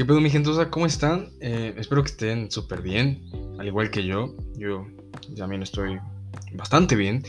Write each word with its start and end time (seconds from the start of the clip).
¿Qué 0.00 0.06
pedo, 0.06 0.18
mi 0.22 0.30
gentosa? 0.30 0.70
¿Cómo 0.70 0.86
están? 0.86 1.28
Eh, 1.40 1.74
espero 1.76 2.02
que 2.02 2.08
estén 2.08 2.50
súper 2.50 2.80
bien, 2.80 3.22
al 3.58 3.66
igual 3.66 3.90
que 3.90 4.02
yo. 4.02 4.34
Yo 4.56 4.86
también 5.36 5.62
estoy 5.62 5.98
bastante 6.54 6.96
bien. 6.96 7.22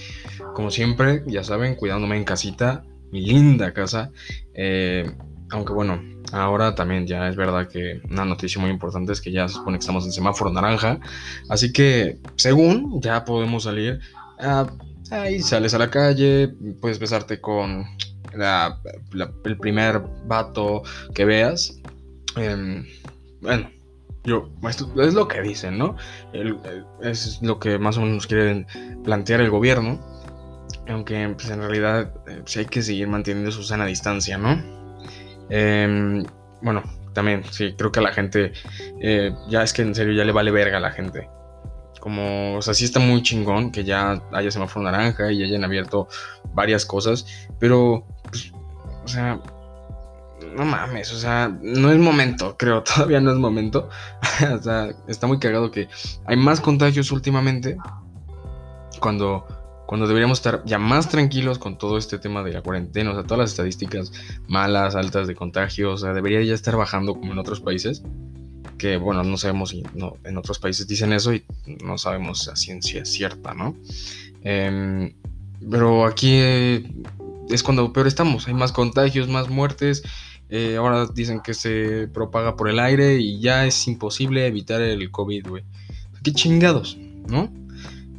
Como 0.55 0.71
siempre, 0.71 1.21
ya 1.27 1.43
saben, 1.43 1.75
cuidándome 1.75 2.15
en 2.15 2.23
casita, 2.23 2.85
mi 3.11 3.25
linda 3.25 3.73
casa. 3.73 4.11
Eh, 4.53 5.11
aunque 5.49 5.73
bueno, 5.73 6.01
ahora 6.31 6.73
también 6.73 7.05
ya 7.05 7.27
es 7.27 7.35
verdad 7.35 7.67
que 7.67 7.99
una 8.09 8.23
noticia 8.23 8.61
muy 8.61 8.71
importante 8.71 9.11
es 9.11 9.19
que 9.19 9.33
ya 9.33 9.49
se 9.49 9.55
supone 9.55 9.77
que 9.77 9.81
estamos 9.81 10.05
en 10.05 10.13
semáforo 10.13 10.49
naranja. 10.49 10.97
Así 11.49 11.73
que, 11.73 12.19
según, 12.37 13.01
ya 13.01 13.25
podemos 13.25 13.63
salir. 13.63 13.99
ahí 15.09 15.41
sales 15.41 15.73
a 15.73 15.77
la 15.77 15.89
calle, 15.89 16.53
puedes 16.79 16.99
besarte 16.99 17.41
con 17.41 17.85
el 19.43 19.57
primer 19.57 20.01
vato 20.25 20.83
que 21.13 21.25
veas. 21.25 21.81
Em, 22.35 22.85
bueno, 23.41 23.69
yo, 24.23 24.49
es 25.01 25.13
lo 25.13 25.27
que 25.27 25.41
dicen, 25.41 25.77
¿no? 25.77 25.95
es 27.01 27.41
lo 27.41 27.59
que 27.59 27.79
más 27.79 27.97
o 27.97 28.01
menos 28.01 28.27
quieren 28.27 28.67
plantear 29.03 29.41
el 29.41 29.49
gobierno. 29.49 29.99
Aunque 30.87 31.33
pues, 31.35 31.49
en 31.49 31.59
realidad 31.59 32.13
eh, 32.27 32.41
sí 32.45 32.59
hay 32.59 32.65
que 32.65 32.81
seguir 32.81 33.07
manteniendo 33.07 33.51
su 33.51 33.63
sana 33.63 33.85
distancia, 33.85 34.37
¿no? 34.37 34.61
Em, 35.49 36.23
bueno, 36.61 36.83
también, 37.13 37.43
sí, 37.49 37.73
creo 37.77 37.91
que 37.91 37.99
a 37.99 38.03
la 38.03 38.13
gente, 38.13 38.53
eh, 38.99 39.33
ya 39.49 39.63
es 39.63 39.73
que 39.73 39.81
en 39.81 39.93
serio 39.93 40.13
ya 40.13 40.23
le 40.23 40.31
vale 40.31 40.51
verga 40.51 40.77
a 40.77 40.81
la 40.81 40.91
gente. 40.91 41.29
Como, 41.99 42.57
o 42.57 42.61
sea, 42.61 42.73
sí 42.73 42.85
está 42.85 42.99
muy 42.99 43.21
chingón 43.21 43.71
que 43.71 43.83
ya 43.83 44.21
haya 44.31 44.49
semáforo 44.49 44.83
naranja 44.83 45.31
y 45.31 45.43
hayan 45.43 45.63
abierto 45.63 46.07
varias 46.53 46.85
cosas, 46.85 47.25
pero, 47.59 48.05
pues, 48.29 48.51
o 49.03 49.07
sea, 49.07 49.39
no 50.55 50.65
mames, 50.65 51.11
o 51.13 51.17
sea, 51.17 51.55
no 51.61 51.91
es 51.91 51.99
momento, 51.99 52.55
creo, 52.59 52.83
todavía 52.83 53.19
no 53.21 53.31
es 53.31 53.37
momento. 53.37 53.89
o 54.53 54.61
sea, 54.61 54.89
está 55.07 55.27
muy 55.27 55.39
cagado 55.39 55.71
que 55.71 55.87
hay 56.25 56.37
más 56.37 56.61
contagios 56.61 57.11
últimamente 57.11 57.77
cuando, 58.99 59.45
cuando 59.85 60.07
deberíamos 60.07 60.39
estar 60.39 60.63
ya 60.65 60.79
más 60.79 61.09
tranquilos 61.09 61.59
con 61.59 61.77
todo 61.77 61.97
este 61.97 62.19
tema 62.19 62.43
de 62.43 62.53
la 62.53 62.61
cuarentena, 62.61 63.11
o 63.11 63.13
sea, 63.13 63.23
todas 63.23 63.39
las 63.39 63.51
estadísticas 63.51 64.11
malas, 64.47 64.95
altas 64.95 65.27
de 65.27 65.35
contagios, 65.35 66.01
o 66.01 66.05
sea, 66.05 66.13
debería 66.13 66.41
ya 66.43 66.53
estar 66.53 66.75
bajando 66.75 67.15
como 67.15 67.33
en 67.33 67.39
otros 67.39 67.61
países. 67.61 68.03
Que 68.77 68.97
bueno, 68.97 69.23
no 69.23 69.37
sabemos 69.37 69.69
si 69.69 69.83
no, 69.93 70.17
en 70.23 70.37
otros 70.37 70.57
países 70.57 70.87
dicen 70.87 71.13
eso 71.13 71.33
y 71.33 71.43
no 71.83 71.99
sabemos 71.99 72.47
a 72.47 72.55
ciencia 72.55 73.05
cierta, 73.05 73.53
¿no? 73.53 73.75
Em, 74.43 75.13
pero 75.69 76.05
aquí 76.05 76.31
eh, 76.33 76.91
es 77.49 77.61
cuando 77.61 77.93
peor 77.93 78.07
estamos, 78.07 78.47
hay 78.47 78.55
más 78.55 78.71
contagios, 78.71 79.27
más 79.27 79.49
muertes 79.49 80.03
eh, 80.53 80.75
ahora 80.75 81.05
dicen 81.05 81.39
que 81.39 81.53
se 81.53 82.09
propaga 82.09 82.57
por 82.57 82.67
el 82.67 82.77
aire 82.77 83.15
y 83.15 83.39
ya 83.39 83.65
es 83.65 83.87
imposible 83.87 84.45
evitar 84.45 84.81
el 84.81 85.09
COVID, 85.09 85.47
güey. 85.47 85.63
Qué 86.23 86.33
chingados, 86.33 86.97
¿no? 87.29 87.49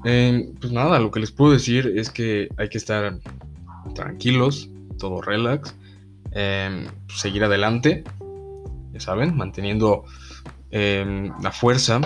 Eh, 0.06 0.50
pues 0.58 0.72
nada, 0.72 0.98
lo 0.98 1.10
que 1.10 1.20
les 1.20 1.30
puedo 1.30 1.52
decir 1.52 1.92
es 1.94 2.08
que 2.08 2.48
hay 2.56 2.70
que 2.70 2.78
estar 2.78 3.18
tranquilos, 3.94 4.70
todo 4.98 5.20
relax, 5.20 5.74
em, 6.30 6.86
seguir 7.14 7.44
adelante, 7.44 8.02
ya 8.94 9.00
saben, 9.00 9.36
manteniendo 9.36 10.04
em, 10.70 11.30
la 11.42 11.52
fuerza, 11.52 12.00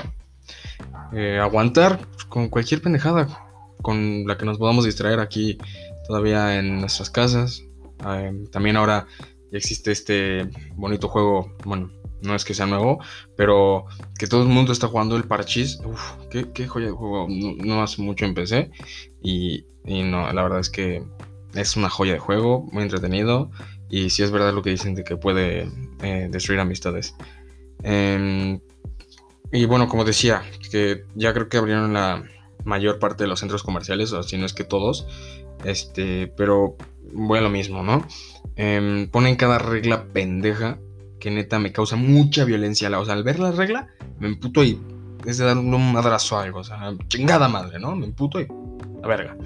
eh, 1.12 1.38
aguantar 1.40 2.00
con 2.28 2.48
cualquier 2.48 2.82
pendejada 2.82 3.28
con 3.80 4.26
la 4.26 4.36
que 4.36 4.44
nos 4.44 4.58
podamos 4.58 4.84
distraer 4.84 5.20
aquí 5.20 5.56
todavía 6.08 6.58
en 6.58 6.80
nuestras 6.80 7.10
casas. 7.10 7.62
Em, 8.04 8.48
también 8.48 8.76
ahora 8.76 9.06
existe 9.52 9.92
este 9.92 10.48
bonito 10.74 11.08
juego, 11.08 11.54
bueno, 11.64 11.90
no 12.22 12.34
es 12.34 12.44
que 12.44 12.54
sea 12.54 12.66
nuevo, 12.66 12.98
pero 13.36 13.86
que 14.18 14.26
todo 14.26 14.42
el 14.42 14.48
mundo 14.48 14.72
está 14.72 14.88
jugando 14.88 15.16
el 15.16 15.24
parchís. 15.24 15.78
Uf, 15.84 16.12
qué, 16.30 16.66
joya 16.66 16.86
de 16.86 16.92
juego. 16.92 17.26
No, 17.28 17.82
hace 17.82 18.02
mucho 18.02 18.24
empecé 18.24 18.70
y, 19.22 19.64
y, 19.84 20.02
no, 20.02 20.32
la 20.32 20.42
verdad 20.42 20.60
es 20.60 20.70
que 20.70 21.04
es 21.54 21.76
una 21.76 21.88
joya 21.88 22.14
de 22.14 22.18
juego, 22.18 22.68
muy 22.72 22.82
entretenido 22.82 23.50
y 23.88 24.10
sí 24.10 24.22
es 24.22 24.30
verdad 24.30 24.52
lo 24.52 24.62
que 24.62 24.70
dicen 24.70 24.94
de 24.94 25.04
que 25.04 25.16
puede 25.16 25.70
eh, 26.02 26.28
destruir 26.30 26.60
amistades. 26.60 27.14
Em, 27.82 28.60
y 29.52 29.64
bueno, 29.66 29.88
como 29.88 30.04
decía, 30.04 30.42
que 30.70 31.04
ya 31.14 31.32
creo 31.32 31.48
que 31.48 31.56
abrieron 31.56 31.92
la 31.92 32.24
mayor 32.64 32.98
parte 32.98 33.24
de 33.24 33.28
los 33.28 33.40
centros 33.40 33.62
comerciales, 33.62 34.12
o 34.12 34.22
si 34.22 34.36
no 34.38 34.46
es 34.46 34.52
que 34.52 34.64
todos, 34.64 35.06
este, 35.64 36.26
pero 36.36 36.76
voy 37.12 37.38
a 37.38 37.42
lo 37.42 37.50
mismo, 37.50 37.82
¿no? 37.82 38.06
Eh, 38.56 39.08
ponen 39.10 39.36
cada 39.36 39.58
regla 39.58 40.06
pendeja 40.12 40.78
que 41.18 41.30
neta 41.30 41.58
me 41.58 41.72
causa 41.72 41.96
mucha 41.96 42.44
violencia. 42.44 42.88
O 42.98 43.04
sea, 43.04 43.14
al 43.14 43.24
ver 43.24 43.38
la 43.38 43.52
regla, 43.52 43.88
me 44.18 44.28
emputo 44.28 44.64
y 44.64 44.80
es 45.24 45.38
de 45.38 45.44
dar 45.44 45.58
un 45.58 45.92
madrazo 45.92 46.36
a 46.36 46.44
algo. 46.44 46.60
O 46.60 46.64
sea, 46.64 46.94
chingada 47.08 47.48
madre, 47.48 47.78
¿no? 47.78 47.96
Me 47.96 48.06
emputo 48.06 48.40
y 48.40 48.46
la 49.00 49.08
verga. 49.08 49.36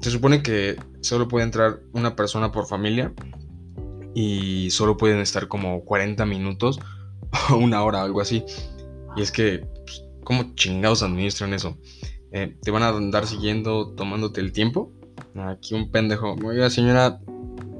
Se 0.00 0.10
supone 0.10 0.42
que 0.42 0.76
solo 1.00 1.28
puede 1.28 1.44
entrar 1.44 1.80
una 1.92 2.14
persona 2.14 2.52
por 2.52 2.66
familia 2.66 3.12
y 4.14 4.70
solo 4.70 4.96
pueden 4.96 5.20
estar 5.20 5.48
como 5.48 5.84
40 5.84 6.24
minutos 6.26 6.80
o 7.50 7.56
una 7.56 7.82
hora, 7.82 8.02
algo 8.02 8.20
así. 8.20 8.44
Y 9.16 9.22
es 9.22 9.30
que, 9.30 9.66
pues, 9.84 10.04
¿cómo 10.24 10.54
chingados 10.54 11.02
administran 11.02 11.54
eso? 11.54 11.78
Eh, 12.32 12.56
¿Te 12.62 12.70
van 12.70 12.82
a 12.82 12.88
andar 12.88 13.26
siguiendo, 13.26 13.94
tomándote 13.94 14.40
el 14.40 14.52
tiempo? 14.52 14.92
Aquí 15.36 15.74
un 15.74 15.90
pendejo. 15.90 16.36
Oiga, 16.44 16.70
señora, 16.70 17.20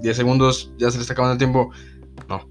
10 0.00 0.16
segundos, 0.16 0.72
ya 0.76 0.90
se 0.90 0.98
le 0.98 1.02
está 1.02 1.14
acabando 1.14 1.32
el 1.32 1.38
tiempo. 1.38 1.70
No. 2.28 2.48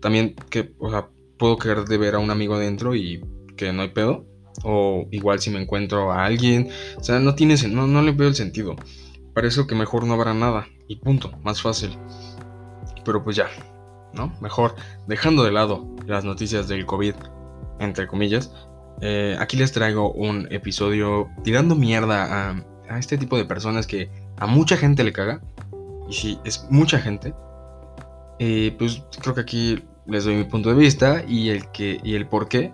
También 0.00 0.34
que, 0.50 0.74
o 0.78 0.90
sea, 0.90 1.08
puedo 1.38 1.56
querer 1.58 1.84
de 1.84 1.98
ver 1.98 2.14
a 2.14 2.18
un 2.18 2.30
amigo 2.30 2.54
adentro 2.54 2.94
y 2.94 3.24
que 3.56 3.72
no 3.72 3.82
hay 3.82 3.88
pedo. 3.88 4.26
O 4.62 5.06
igual 5.10 5.40
si 5.40 5.50
me 5.50 5.60
encuentro 5.60 6.12
a 6.12 6.24
alguien. 6.24 6.70
O 6.96 7.02
sea, 7.02 7.18
no 7.18 7.34
tiene 7.34 7.56
no, 7.68 7.86
no 7.86 8.02
le 8.02 8.12
veo 8.12 8.28
el 8.28 8.34
sentido. 8.34 8.76
Para 9.34 9.48
eso 9.48 9.66
que 9.66 9.74
mejor 9.74 10.06
no 10.06 10.14
habrá 10.14 10.34
nada. 10.34 10.66
Y 10.88 10.96
punto, 10.96 11.32
más 11.42 11.60
fácil. 11.60 11.98
Pero 13.04 13.22
pues 13.24 13.36
ya, 13.36 13.48
¿no? 14.14 14.32
Mejor 14.40 14.76
dejando 15.06 15.44
de 15.44 15.52
lado 15.52 15.86
las 16.06 16.24
noticias 16.24 16.68
del 16.68 16.86
COVID, 16.86 17.14
entre 17.80 18.06
comillas. 18.06 18.52
Eh, 19.00 19.36
aquí 19.40 19.56
les 19.56 19.72
traigo 19.72 20.12
un 20.12 20.46
episodio 20.50 21.28
tirando 21.42 21.74
mierda 21.74 22.54
a 22.88 22.98
este 22.98 23.18
tipo 23.18 23.36
de 23.36 23.44
personas 23.44 23.86
que 23.86 24.08
a 24.38 24.46
mucha 24.46 24.76
gente 24.76 25.04
le 25.04 25.12
caga 25.12 25.40
y 26.08 26.12
si 26.12 26.40
es 26.44 26.66
mucha 26.70 26.98
gente, 26.98 27.34
eh, 28.38 28.74
pues 28.78 29.02
creo 29.20 29.34
que 29.34 29.40
aquí 29.40 29.84
les 30.06 30.24
doy 30.24 30.34
mi 30.34 30.44
punto 30.44 30.68
de 30.68 30.74
vista 30.74 31.24
y 31.26 31.50
el, 31.50 31.70
que, 31.70 32.00
y 32.02 32.14
el 32.14 32.26
por 32.26 32.48
qué 32.48 32.72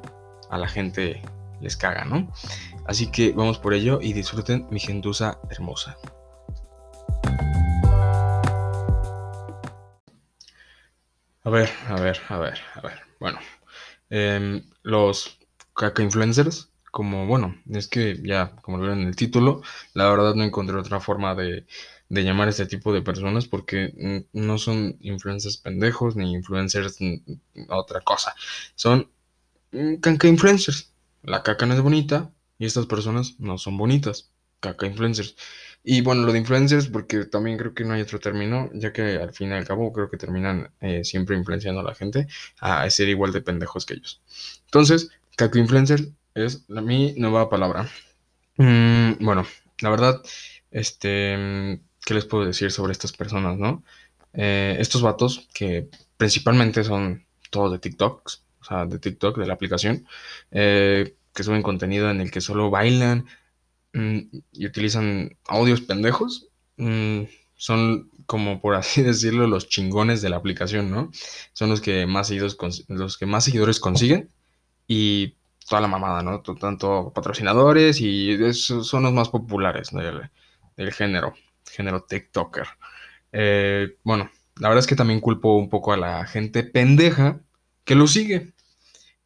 a 0.51 0.59
la 0.59 0.69
gente 0.69 1.23
les 1.61 1.77
caga, 1.77 2.05
¿no? 2.05 2.33
Así 2.87 3.11
que 3.11 3.33
vamos 3.33 3.59
por 3.59 3.75
ello 3.75 4.01
y 4.01 4.13
disfruten 4.13 4.67
mi 4.71 4.81
gentuza 4.81 5.39
hermosa. 5.51 5.97
A 11.43 11.51
ver, 11.51 11.71
a 11.89 11.95
ver, 12.01 12.21
a 12.29 12.39
ver, 12.39 12.59
a 12.75 12.81
ver. 12.81 13.01
Bueno, 13.19 13.39
em, 14.11 14.63
los 14.83 15.39
caca 15.75 16.03
influencers, 16.03 16.70
como 16.91 17.27
bueno, 17.27 17.57
es 17.71 17.89
que 17.89 18.21
ya, 18.23 18.57
como 18.63 18.79
lo 18.79 18.89
ven 18.89 19.01
en 19.01 19.09
el 19.09 19.17
título, 19.17 19.63
la 19.95 20.11
verdad 20.11 20.35
no 20.35 20.45
encontré 20.45 20.77
otra 20.77 21.01
forma 21.01 21.35
de 21.35 21.67
de 22.11 22.25
llamar 22.25 22.49
a 22.49 22.51
este 22.51 22.67
tipo 22.67 22.93
de 22.93 23.03
personas 23.03 23.47
porque 23.47 24.27
no 24.33 24.59
son 24.59 24.99
influencers 25.01 25.57
pendejos 25.57 26.17
ni 26.17 26.33
influencers 26.33 26.99
otra 27.69 28.01
cosa. 28.01 28.35
Son 28.75 29.09
caca 30.01 30.27
influencers. 30.29 30.93
La 31.23 31.43
caca 31.43 31.67
no 31.67 31.75
es 31.75 31.81
bonita 31.81 32.33
y 32.59 32.67
estas 32.67 32.87
personas 32.87 33.37
no 33.39 33.59
son 33.59 33.79
bonitas. 33.79 34.33
Caca 34.59 34.87
influencers. 34.87 35.37
Y 35.85 36.03
bueno, 36.03 36.23
lo 36.25 36.33
de 36.33 36.41
influencers, 36.41 36.89
porque 36.89 37.25
también 37.25 37.57
creo 37.57 37.73
que 37.75 37.85
no 37.85 37.95
hay 37.95 38.03
otro 38.03 38.19
término, 38.19 38.69
ya 38.75 38.93
que 38.93 39.17
al 39.17 39.33
fin 39.33 39.51
y 39.51 39.53
al 39.53 39.67
cabo 39.67 39.93
creo 39.93 40.11
que 40.11 40.19
terminan 40.19 40.71
eh, 40.81 41.05
siempre 41.05 41.37
influenciando 41.37 41.81
a 41.81 41.85
la 41.85 41.95
gente 41.95 42.27
a 42.61 42.91
ser 42.91 43.09
igual 43.09 43.33
de 43.33 43.41
pendejos 43.41 43.87
que 43.87 43.95
ellos. 43.95 44.21
Entonces, 44.67 45.11
caca 45.37 45.59
influencer 45.59 46.11
es 46.35 46.65
la, 46.69 46.81
mi 46.81 47.15
nueva 47.17 47.49
palabra. 47.49 47.89
Mm, 48.57 49.25
bueno, 49.25 49.47
la 49.81 49.91
verdad, 49.91 50.23
este 50.71 51.81
¿qué 52.05 52.15
les 52.15 52.25
puedo 52.25 52.45
decir 52.45 52.71
sobre 52.71 52.93
estas 52.93 53.13
personas, 53.13 53.59
no? 53.59 53.85
Eh, 54.33 54.77
estos 54.79 55.03
vatos 55.03 55.49
que 55.55 55.89
principalmente 56.17 56.85
son 56.85 57.25
todos 57.51 57.73
de 57.73 57.79
TikTok, 57.79 58.27
o 58.61 58.65
sea, 58.65 58.87
de 58.87 58.99
TikTok, 58.99 59.39
de 59.39 59.47
la 59.47 59.55
aplicación, 59.55 60.07
eh, 60.51 61.17
que 61.35 61.43
suben 61.43 61.63
contenido 61.63 62.11
en 62.11 62.21
el 62.21 62.31
que 62.31 62.41
solo 62.41 62.71
bailan 62.71 63.27
mm, 63.93 64.19
y 64.53 64.67
utilizan 64.67 65.37
audios 65.47 65.83
pendejos, 65.83 66.49
mm, 66.77 67.23
son 67.57 68.11
como 68.27 68.61
por 68.61 68.75
así 68.75 69.03
decirlo 69.11 69.47
los 69.47 69.69
chingones 69.69 70.23
de 70.23 70.31
la 70.31 70.37
aplicación, 70.37 70.91
¿no? 70.91 71.11
Son 71.53 71.71
los 71.71 71.81
que 71.81 72.07
más 72.07 72.29
seguidores, 72.29 72.57
los 72.89 73.19
que 73.19 73.27
más 73.27 73.45
seguidores 73.45 73.81
consiguen 73.81 74.31
y 74.87 75.37
toda 75.71 75.81
la 75.83 75.89
mamada, 75.89 76.21
¿no? 76.25 76.43
Tanto 76.43 77.13
patrocinadores 77.15 78.01
y 78.01 78.53
son 78.53 79.05
los 79.05 79.13
más 79.13 79.29
populares 79.29 79.91
del 79.93 80.93
género 80.93 81.33
género 81.71 82.03
TikToker. 82.03 82.67
Eh, 83.31 83.97
bueno, 84.03 84.29
la 84.57 84.69
verdad 84.69 84.81
es 84.81 84.89
que 84.89 84.97
también 84.97 85.21
culpo 85.21 85.57
un 85.57 85.69
poco 85.69 85.93
a 85.93 85.97
la 85.97 86.27
gente 86.27 86.65
pendeja 86.65 87.41
que 87.85 87.95
lo 87.95 88.09
sigue. 88.09 88.53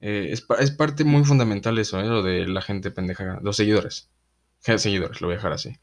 Eh, 0.00 0.29
es, 0.32 0.46
es, 0.61 0.70
parte 0.70 1.05
muy 1.05 1.25
fundamental 1.25 1.79
eso, 1.79 1.99
¿eh? 1.99 2.05
lo 2.05 2.23
de 2.23 2.46
la 2.46 2.61
gente 2.61 2.91
pendeja, 2.91 3.41
los 3.43 3.56
seguidores. 3.56 4.11
Seguidores, 4.58 5.23
lo 5.23 5.29
voy 5.29 5.35
a 5.35 5.38
dejar 5.38 5.55
así. 5.55 5.79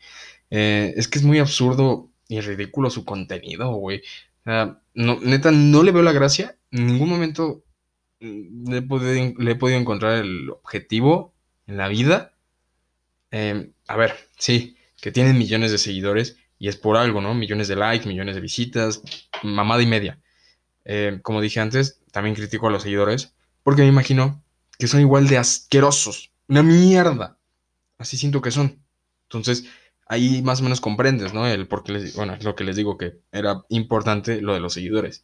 Eh, 0.51 0.93
es 0.95 1.07
que 1.07 1.17
es 1.17 1.25
muy 1.25 1.39
absurdo 1.39 2.11
y 2.27 2.39
ridículo 2.39 2.91
su 2.91 3.03
contenido, 3.03 3.73
güey. 3.73 4.03
neta, 4.93 5.51
no 5.51 5.81
le 5.81 5.91
veo 5.91 6.03
la 6.03 6.11
gracia. 6.11 6.55
En 6.69 6.85
ningún 6.85 7.09
momento 7.09 7.63
le 8.21 8.77
he 8.77 8.81
podido, 8.81 9.33
le 9.37 9.51
he 9.51 9.55
podido 9.55 9.79
encontrar 9.79 10.19
el 10.19 10.49
objetivo 10.49 11.33
en 11.67 11.77
la 11.77 11.87
vida. 11.87 12.33
Em, 13.31 13.73
a 13.87 13.97
ver, 13.97 14.15
sí, 14.37 14.77
que 15.01 15.11
tienen 15.11 15.37
millones 15.37 15.71
de 15.71 15.77
seguidores 15.77 16.37
y 16.59 16.67
es 16.67 16.77
por 16.77 16.97
algo, 16.97 17.21
¿no? 17.21 17.33
Millones 17.33 17.67
de 17.67 17.75
likes, 17.75 18.07
millones 18.07 18.35
de 18.35 18.41
visitas, 18.41 19.01
mamada 19.43 19.81
y 19.81 19.87
media. 19.87 20.19
Em, 20.85 21.19
como 21.21 21.41
dije 21.41 21.59
antes, 21.59 22.01
también 22.11 22.35
critico 22.35 22.67
a 22.67 22.71
los 22.71 22.83
seguidores 22.83 23.35
porque 23.63 23.81
me 23.81 23.87
imagino 23.87 24.43
que 24.77 24.87
son 24.87 25.01
igual 25.01 25.27
de 25.27 25.37
asquerosos. 25.37 26.31
Una 26.47 26.63
mierda. 26.63 27.37
Así 27.97 28.17
siento 28.17 28.41
que 28.41 28.51
son. 28.51 28.83
Entonces, 29.23 29.65
ahí 30.07 30.41
más 30.41 30.59
o 30.59 30.63
menos 30.63 30.81
comprendes, 30.81 31.33
¿no? 31.33 31.47
El 31.47 31.67
por 31.67 31.89
les, 31.89 32.15
bueno, 32.15 32.37
lo 32.41 32.55
que 32.55 32.63
les 32.63 32.75
digo 32.75 32.97
que 32.97 33.19
era 33.31 33.63
importante 33.69 34.41
lo 34.41 34.53
de 34.53 34.59
los 34.59 34.73
seguidores. 34.73 35.23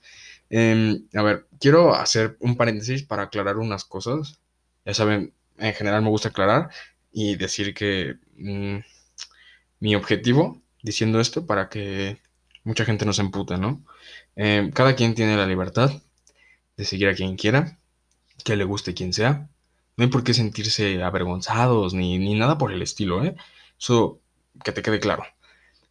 Em, 0.49 1.07
a 1.13 1.23
ver, 1.23 1.47
quiero 1.59 1.93
hacer 1.95 2.37
un 2.39 2.55
paréntesis 2.57 3.03
para 3.03 3.23
aclarar 3.23 3.57
unas 3.57 3.85
cosas. 3.85 4.39
Ya 4.85 4.93
saben, 4.93 5.33
en 5.57 5.73
general 5.73 6.01
me 6.01 6.09
gusta 6.09 6.29
aclarar 6.29 6.69
y 7.11 7.35
decir 7.35 7.73
que 7.73 8.17
mm, 8.37 8.77
mi 9.79 9.95
objetivo, 9.95 10.61
diciendo 10.81 11.19
esto, 11.19 11.45
para 11.45 11.69
que 11.69 12.19
mucha 12.63 12.85
gente 12.85 13.05
no 13.05 13.13
se 13.13 13.21
empute, 13.21 13.57
¿no? 13.57 13.83
Em, 14.35 14.71
cada 14.71 14.95
quien 14.95 15.15
tiene 15.15 15.37
la 15.37 15.47
libertad 15.47 15.91
de 16.77 16.85
seguir 16.85 17.09
a 17.09 17.15
quien 17.15 17.37
quiera, 17.37 17.79
que 18.43 18.55
le 18.55 18.63
guste 18.65 18.93
quien 18.93 19.13
sea. 19.13 19.49
No 19.97 20.03
hay 20.03 20.09
por 20.09 20.23
qué 20.23 20.33
sentirse 20.33 21.03
avergonzados 21.03 21.93
ni, 21.93 22.19
ni 22.19 22.35
nada 22.35 22.57
por 22.57 22.71
el 22.71 22.81
estilo, 22.81 23.23
¿eh? 23.25 23.35
Eso 23.79 24.21
que 24.63 24.71
te 24.71 24.81
quede 24.81 24.99
claro. 24.99 25.23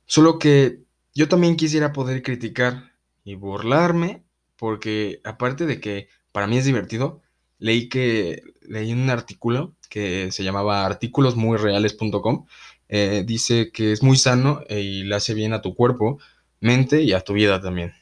Solo 0.07 0.39
que 0.39 0.81
yo 1.15 1.29
también 1.29 1.57
quisiera 1.57 1.93
poder 1.93 2.23
criticar 2.23 2.93
y 3.25 3.35
burlarme, 3.35 4.26
porque 4.57 5.21
aparte 5.25 5.67
de 5.67 5.81
que 5.81 6.09
para 6.33 6.47
mí 6.47 6.59
es 6.59 6.65
divertido, 6.65 7.23
leí 7.59 7.89
que 7.89 8.43
leí 8.63 8.93
un 8.93 9.09
artículo 9.11 9.75
que 9.89 10.31
se 10.33 10.45
llamaba 10.45 10.85
artículosmuyreales.com. 10.87 12.47
Eh, 12.89 13.25
dice 13.27 13.73
que 13.73 13.93
es 13.93 14.03
muy 14.03 14.17
sano 14.17 14.63
y 14.69 15.05
le 15.05 15.15
hace 15.17 15.35
bien 15.35 15.53
a 15.53 15.63
tu 15.63 15.75
cuerpo, 15.75 16.19
mente 16.61 17.03
y 17.03 17.13
a 17.13 17.21
tu 17.21 17.35
vida 17.35 17.61
también. 17.61 17.95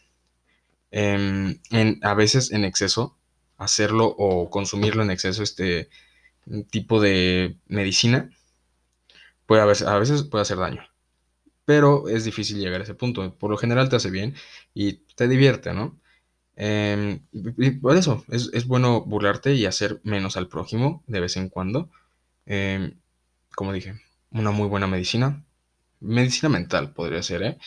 Em, 0.91 1.59
a 2.03 2.15
veces 2.15 2.53
en 2.53 2.65
exceso, 2.65 3.17
hacerlo 3.59 4.07
o 4.07 4.51
consumirlo 4.51 5.03
en 5.03 5.11
exceso, 5.11 5.43
este 5.43 5.89
tipo 6.71 7.01
de 7.01 7.57
medicina, 7.67 8.31
puede 9.47 9.63
a 9.63 9.67
veces 9.99 10.23
puede 10.25 10.43
hacer 10.43 10.59
daño. 10.59 10.83
Pero 11.65 12.09
es 12.09 12.25
difícil 12.25 12.59
llegar 12.59 12.81
a 12.81 12.85
ese 12.85 12.95
punto. 12.95 13.35
Por 13.39 13.51
lo 13.51 13.57
general 13.57 13.89
te 13.89 13.97
hace 13.97 14.11
bien 14.11 14.35
y 14.75 14.95
te 15.17 15.29
divierte, 15.29 15.73
¿no? 15.75 15.99
Em, 16.57 17.21
por 17.81 17.97
eso, 17.97 18.25
es, 18.29 18.67
bueno 18.67 19.03
burlarte 19.03 19.55
y 19.55 19.67
hacer 19.67 20.01
menos 20.05 20.37
al 20.37 20.49
prójimo 20.49 21.03
de 21.07 21.21
vez 21.21 21.37
en 21.37 21.49
cuando. 21.49 21.91
Em, 22.47 22.99
como 23.55 23.73
dije, 23.73 24.01
una 24.31 24.51
muy 24.51 24.69
buena 24.69 24.87
medicina. 24.87 25.45
Medicina 26.01 26.49
mental 26.49 26.93
podría 26.95 27.23
ser, 27.23 27.43
¿eh? 27.43 27.59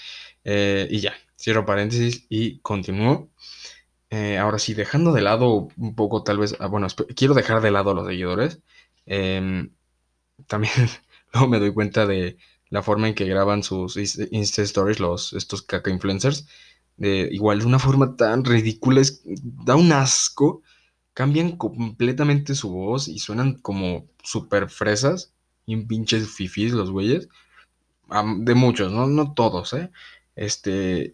eh 0.43 0.87
y 0.91 0.99
ya, 1.01 1.13
cierro 1.37 1.65
paréntesis 1.65 2.25
y 2.29 2.59
continúo. 2.59 3.29
Eh, 4.09 4.37
ahora 4.37 4.59
sí, 4.59 4.73
dejando 4.73 5.13
de 5.13 5.21
lado 5.21 5.69
un 5.77 5.95
poco, 5.95 6.23
tal 6.23 6.37
vez, 6.39 6.55
ah, 6.59 6.67
bueno, 6.67 6.87
quiero 7.15 7.33
dejar 7.33 7.61
de 7.61 7.71
lado 7.71 7.91
a 7.91 7.93
los 7.93 8.07
seguidores. 8.07 8.61
Em, 9.05 9.71
también 10.47 10.73
luego 11.33 11.47
me 11.49 11.59
doy 11.59 11.73
cuenta 11.73 12.05
de 12.05 12.37
la 12.69 12.83
forma 12.83 13.07
en 13.07 13.15
que 13.15 13.25
graban 13.25 13.63
sus 13.63 13.97
Insta 14.31 14.61
Stories, 14.63 14.99
los, 14.99 15.33
estos 15.33 15.61
caca 15.63 15.89
influencers 15.91 16.47
igual, 16.99 17.59
es 17.59 17.65
una 17.65 17.79
forma 17.79 18.15
tan 18.15 18.43
ridícula, 18.45 19.01
da 19.43 19.75
un 19.75 19.91
asco. 19.91 20.61
Cambian 21.13 21.57
completamente 21.57 22.53
su 22.55 22.69
voz 22.69 23.07
y 23.07 23.19
suenan 23.19 23.55
como 23.55 24.05
super 24.23 24.69
fresas 24.69 25.33
y 25.65 25.75
pinches 25.77 26.29
fifis 26.29 26.73
los 26.73 26.91
güeyes. 26.91 27.29
de 28.39 28.55
muchos, 28.55 28.91
¿no? 28.91 29.07
No 29.07 29.33
todos, 29.33 29.73
¿eh? 29.73 29.91
Este, 30.35 31.13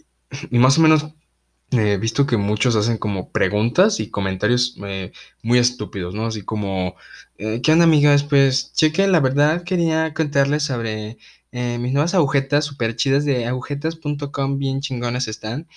y 0.51 0.59
más 0.59 0.77
o 0.77 0.81
menos 0.81 1.07
he 1.71 1.97
visto 1.97 2.25
que 2.25 2.37
muchos 2.37 2.75
hacen 2.75 2.97
como 2.97 3.31
preguntas 3.31 3.99
y 3.99 4.09
comentarios 4.09 4.75
eh, 4.85 5.11
muy 5.41 5.57
estúpidos, 5.59 6.13
¿no? 6.13 6.27
Así 6.27 6.43
como, 6.43 6.95
eh, 7.37 7.61
¿qué 7.61 7.71
onda, 7.71 7.85
amigas? 7.85 8.23
Pues, 8.23 8.73
chequen, 8.73 9.11
la 9.11 9.19
verdad 9.19 9.63
quería 9.63 10.13
contarles 10.13 10.63
sobre 10.63 11.17
eh, 11.53 11.77
mis 11.77 11.93
nuevas 11.93 12.15
agujetas 12.15 12.65
super 12.65 12.95
chidas 12.95 13.25
de 13.25 13.45
agujetas.com, 13.45 14.57
bien 14.57 14.81
chingonas 14.81 15.27
están. 15.27 15.67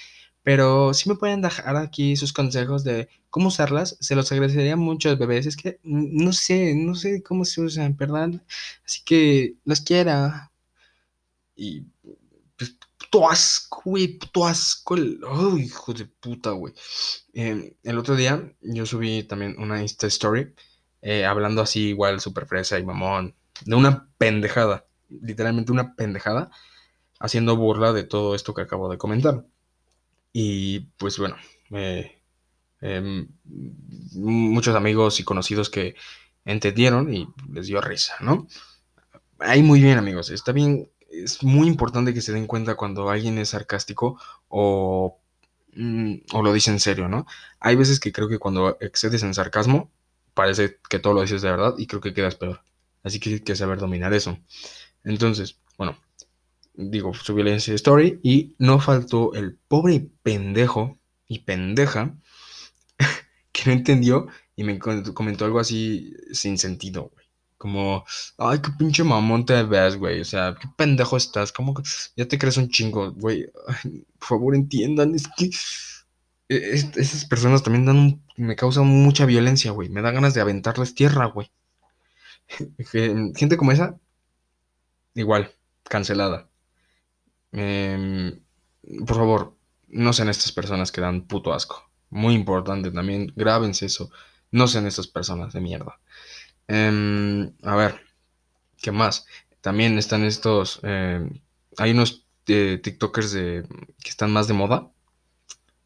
Pero 0.43 0.95
si 0.95 1.09
me 1.09 1.17
pueden 1.17 1.43
dejar 1.43 1.77
aquí 1.77 2.17
sus 2.17 2.33
consejos 2.33 2.83
de 2.85 3.09
cómo 3.31 3.49
usarlas, 3.49 3.99
se 4.01 4.17
los 4.17 4.33
agradecería 4.33 4.77
mucho, 4.77 5.17
bebés. 5.19 5.47
Es 5.47 5.57
que 5.57 5.79
no 5.83 6.33
sé, 6.33 6.75
no 6.75 6.95
sé 6.95 7.23
cómo 7.23 7.45
se 7.45 7.61
usan, 7.61 7.97
¿verdad? 7.97 8.31
Así 8.87 9.03
que 9.05 9.57
los 9.65 9.81
quiera. 9.83 10.53
Y 11.57 11.83
pues, 12.57 12.77
puto 12.99 13.29
asco, 13.29 13.83
güey, 13.85 14.19
puto 14.19 14.47
asco. 14.47 14.97
Oh, 15.29 15.59
hijo 15.59 15.93
de 15.93 16.07
puta, 16.07 16.51
güey. 16.53 16.75
Em, 17.35 17.73
el 17.83 17.99
otro 17.99 18.17
día 18.17 18.55
yo 18.63 18.87
subí 18.87 19.25
también 19.25 19.57
una 19.59 19.83
Insta 19.83 20.07
Story 20.07 20.55
eh, 21.03 21.25
hablando 21.27 21.63
así, 21.63 21.89
igual, 21.89 22.21
super 22.21 22.47
fresa 22.47 22.79
y 22.79 22.85
mamón, 22.85 23.35
de 23.65 23.77
una 23.77 24.09
pendejada 24.19 24.87
literalmente 25.09 25.73
una 25.73 25.95
pendejada, 25.95 26.51
haciendo 27.21 27.57
burla 27.57 27.93
de 27.93 28.05
todo 28.05 28.35
esto 28.35 28.55
que 28.55 28.63
acabo 28.63 28.89
de 28.89 28.99
comentar. 28.99 29.45
Y 30.33 30.81
pues 30.99 31.19
bueno, 31.19 31.37
em, 32.81 33.29
muchos 34.13 34.75
amigos 34.77 35.21
y 35.21 35.25
conocidos 35.25 35.71
que 35.71 35.95
entendieron 36.45 37.13
y 37.13 37.29
les 37.51 37.67
dio 37.67 37.81
risa, 37.81 38.17
¿no? 38.21 38.47
Ahí 39.39 39.63
muy 39.63 39.81
bien 39.81 39.99
amigos, 39.99 40.31
está 40.31 40.53
bien, 40.53 40.91
es 41.11 41.43
muy 41.43 41.69
importante 41.69 42.15
que 42.15 42.23
se 42.23 42.33
den 42.33 42.47
cuenta 42.47 42.75
cuando 42.77 43.11
alguien 43.11 43.39
es 43.39 43.51
sarcástico 43.51 44.21
o, 44.49 45.19
mm, 45.75 46.15
o 46.33 46.43
lo 46.43 46.53
dice 46.53 46.71
en 46.71 46.81
serio, 46.81 47.09
¿no? 47.09 47.27
Hay 47.61 47.77
veces 47.77 48.01
que 48.01 48.13
creo 48.13 48.29
que 48.29 48.39
cuando 48.39 48.79
excedes 48.81 49.23
en 49.23 49.35
sarcasmo, 49.35 49.91
parece 50.35 50.79
que 50.89 50.99
todo 50.99 51.15
lo 51.15 51.23
dices 51.23 51.43
de 51.43 51.51
verdad 51.51 51.75
y 51.79 51.87
creo 51.87 52.01
que 52.03 52.15
quedas 52.15 52.37
peor. 52.37 52.63
Así 53.03 53.21
que 53.21 53.31
hay 53.31 53.41
que 53.41 53.57
saber 53.57 53.79
dominar 53.79 54.13
eso. 54.15 54.39
Entonces, 55.07 55.61
bueno, 55.79 55.97
digo, 56.75 57.15
subí 57.15 57.43
la 57.45 57.55
story 57.55 58.19
y 58.25 58.57
no 58.59 58.81
faltó 58.81 59.35
el 59.35 59.57
pobre 59.69 60.11
pendejo 60.23 60.99
y 61.29 61.39
pendeja 61.41 62.17
que 63.53 63.63
no 63.67 63.73
entendió 63.73 64.27
y 64.57 64.65
me 64.65 64.79
comentó 64.79 65.45
algo 65.45 65.61
así 65.61 66.13
sin 66.33 66.59
sentido, 66.59 67.11
güey. 67.15 67.25
Como, 67.57 68.05
ay, 68.37 68.61
qué 68.61 68.71
pinche 68.79 69.05
mamón 69.05 69.47
te 69.47 69.63
ves, 69.63 69.97
güey. 69.97 70.21
O 70.21 70.25
sea, 70.25 70.57
qué 70.61 70.69
pendejo 70.77 71.17
estás. 71.17 71.53
Como 71.53 71.73
que 71.73 71.83
ya 72.17 72.27
te 72.29 72.39
crees 72.39 72.57
un 72.59 72.69
chingo, 72.69 73.13
güey. 73.13 73.47
Por 74.19 74.29
favor, 74.29 74.55
entiendan. 74.55 75.15
Es 75.15 75.27
que 75.37 75.51
e-, 76.49 76.75
esas 76.97 77.25
personas 77.25 77.63
también 77.63 77.87
dan 77.87 77.97
un, 77.97 78.25
me 78.37 78.57
causan 78.57 78.87
mucha 78.87 79.25
violencia, 79.25 79.71
güey. 79.71 79.89
Me 79.89 80.03
da 80.03 80.11
ganas 80.11 80.35
de 80.35 80.43
aventarles 80.43 80.95
tierra, 80.95 81.27
güey. 81.27 81.51
Gente 83.37 83.57
como 83.57 83.73
esa 83.73 83.99
igual, 85.17 85.53
cancelada. 85.85 86.49
Em, 87.53 88.41
por 89.07 89.17
favor, 89.17 89.57
no 89.89 90.13
sean 90.13 90.29
estas 90.29 90.53
personas 90.53 90.93
que 90.93 91.01
dan 91.01 91.27
puto 91.27 91.53
asco. 91.53 91.91
Muy 92.11 92.35
importante 92.35 92.91
también, 92.91 93.33
grábense 93.35 93.87
eso. 93.87 94.11
No 94.51 94.69
sean 94.69 94.87
estas 94.87 95.09
personas 95.09 95.53
de 95.53 95.61
mierda. 95.61 96.01
Em, 96.69 97.53
a 97.63 97.77
ver, 97.77 98.01
¿qué 98.79 98.93
más? 98.93 99.27
También 99.61 99.99
están 99.99 100.25
estos. 100.25 100.81
Em, 100.83 101.41
hay 101.79 101.93
unos 101.93 102.27
eh, 102.47 102.79
TikTokers 102.83 103.33
de, 103.33 103.65
que 104.03 104.11
están 104.11 104.33
más 104.33 104.49
de 104.49 104.55
moda. 104.55 104.91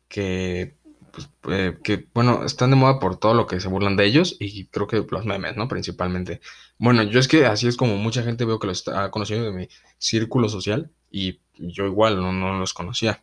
Que 0.09 0.77
pues, 1.13 1.29
eh, 1.49 1.79
que, 1.83 2.07
bueno, 2.15 2.45
están 2.45 2.71
de 2.71 2.77
moda 2.77 2.99
por 2.99 3.19
todo 3.19 3.35
lo 3.35 3.47
que 3.47 3.61
se 3.61 3.69
burlan 3.69 3.97
de 3.97 4.05
ellos 4.05 4.37
y 4.41 4.67
creo 4.67 4.87
que 4.87 5.05
los 5.09 5.25
memes, 5.27 5.57
¿no? 5.57 5.69
Principalmente. 5.69 6.41
Bueno, 6.79 7.03
yo 7.03 7.21
es 7.21 7.29
que 7.29 7.47
así 7.47 7.69
es 7.69 7.77
como 7.77 7.97
mucha 7.97 8.23
gente 8.23 8.45
veo 8.45 8.59
que 8.59 8.67
los 8.67 8.79
está 8.79 9.11
conociendo 9.11 9.47
de 9.47 9.53
mi 9.53 9.69
círculo 9.99 10.49
social 10.49 10.91
y 11.11 11.41
yo 11.59 11.87
igual 11.87 12.21
no, 12.21 12.59
los 12.59 12.75
conocía. 12.75 13.23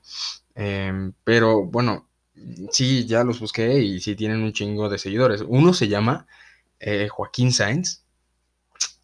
Em, 0.55 1.13
pero 1.23 1.63
bueno, 1.65 2.07
sí, 2.71 3.05
ya 3.05 3.23
los 3.23 3.39
busqué 3.39 3.79
y 3.79 3.99
sí 3.99 4.15
tienen 4.15 4.43
un 4.43 4.53
chingo 4.53 4.89
de 4.89 4.97
seguidores. 4.97 5.43
Uno 5.47 5.73
se 5.73 5.87
llama 5.87 6.27
eh, 6.79 7.07
Joaquín 7.09 7.51
Sainz. 7.51 8.03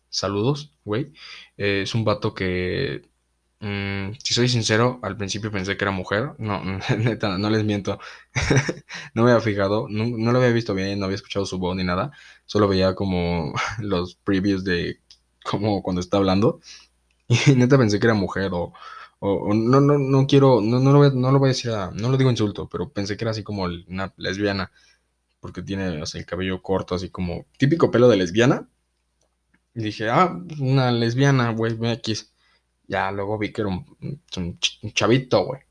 Saludos, 0.10 0.72
güey. 0.86 1.13
Eh, 1.58 1.82
es 1.84 1.96
un 1.96 2.06
vato 2.06 2.34
que 2.34 3.02
Mm, 3.63 4.15
si 4.22 4.34
soy 4.34 4.50
sincero, 4.50 5.00
al 5.03 5.15
principio 5.15 5.50
pensé 5.50 5.77
que 5.77 5.86
era 5.86 5.91
mujer. 5.91 6.34
No, 6.38 6.62
neta, 6.98 7.38
no 7.38 7.50
les 7.50 7.63
miento. 7.63 7.98
no 9.13 9.24
me 9.24 9.32
había 9.32 9.41
fijado, 9.41 9.88
no, 9.89 10.05
no, 10.05 10.32
lo 10.34 10.39
había 10.39 10.51
visto 10.51 10.74
bien, 10.75 11.00
no 11.00 11.05
había 11.05 11.15
escuchado 11.15 11.46
su 11.46 11.58
voz 11.60 11.75
ni 11.77 11.84
nada. 11.86 12.12
Solo 12.46 12.67
veía 12.67 12.93
como 12.93 13.53
los 13.79 14.15
previews 14.15 14.65
de 14.65 15.00
como 15.43 15.82
cuando 15.82 16.01
está 16.01 16.17
hablando. 16.17 16.60
Y 17.48 17.55
neta 17.55 17.77
pensé 17.77 18.00
que 18.00 18.08
era 18.08 18.13
mujer 18.15 18.51
o, 18.53 18.74
o, 19.20 19.53
no, 19.53 19.79
no, 19.82 19.98
no 19.98 20.27
quiero, 20.27 20.62
no, 20.62 20.79
no, 20.79 20.91
lo 20.91 21.00
voy, 21.00 21.12
no 21.15 21.32
lo 21.32 21.39
voy 21.39 21.48
a 21.48 21.50
decir, 21.50 21.72
no 21.93 22.10
lo 22.10 22.17
digo 22.17 22.29
insulto, 22.32 22.67
pero 22.70 22.91
pensé 22.91 23.17
que 23.17 23.24
era 23.25 23.32
así 23.32 23.43
como 23.43 23.63
una 23.63 24.13
lesbiana. 24.17 24.72
Porque 25.39 25.62
tiene 25.62 25.88
el 25.88 26.25
cabello 26.25 26.62
corto, 26.62 26.96
así 26.96 27.10
como 27.10 27.46
típico 27.58 27.91
pelo 27.91 28.10
de 28.10 28.17
lesbiana. 28.17 28.70
Y 29.75 29.84
dije, 29.84 30.10
ah, 30.10 30.38
una 30.60 30.91
lesbiana, 30.91 31.51
güey, 31.51 31.77
X. 31.82 32.33
Ya 32.88 33.12
luego 33.12 33.38
vi 33.38 33.52
que 33.52 33.62
era 33.62 33.70
un, 33.70 34.60
chavito, 34.94 35.46
güey. 35.46 35.62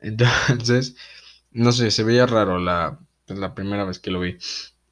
Entonces, 0.00 0.96
no 1.52 1.72
sé, 1.72 1.90
se 1.90 2.04
veía 2.04 2.26
raro 2.26 2.58
la, 2.58 3.00
pues, 3.26 3.38
la 3.38 3.54
primera 3.54 3.84
vez 3.84 3.98
que 3.98 4.10
lo 4.10 4.20
vi. 4.20 4.38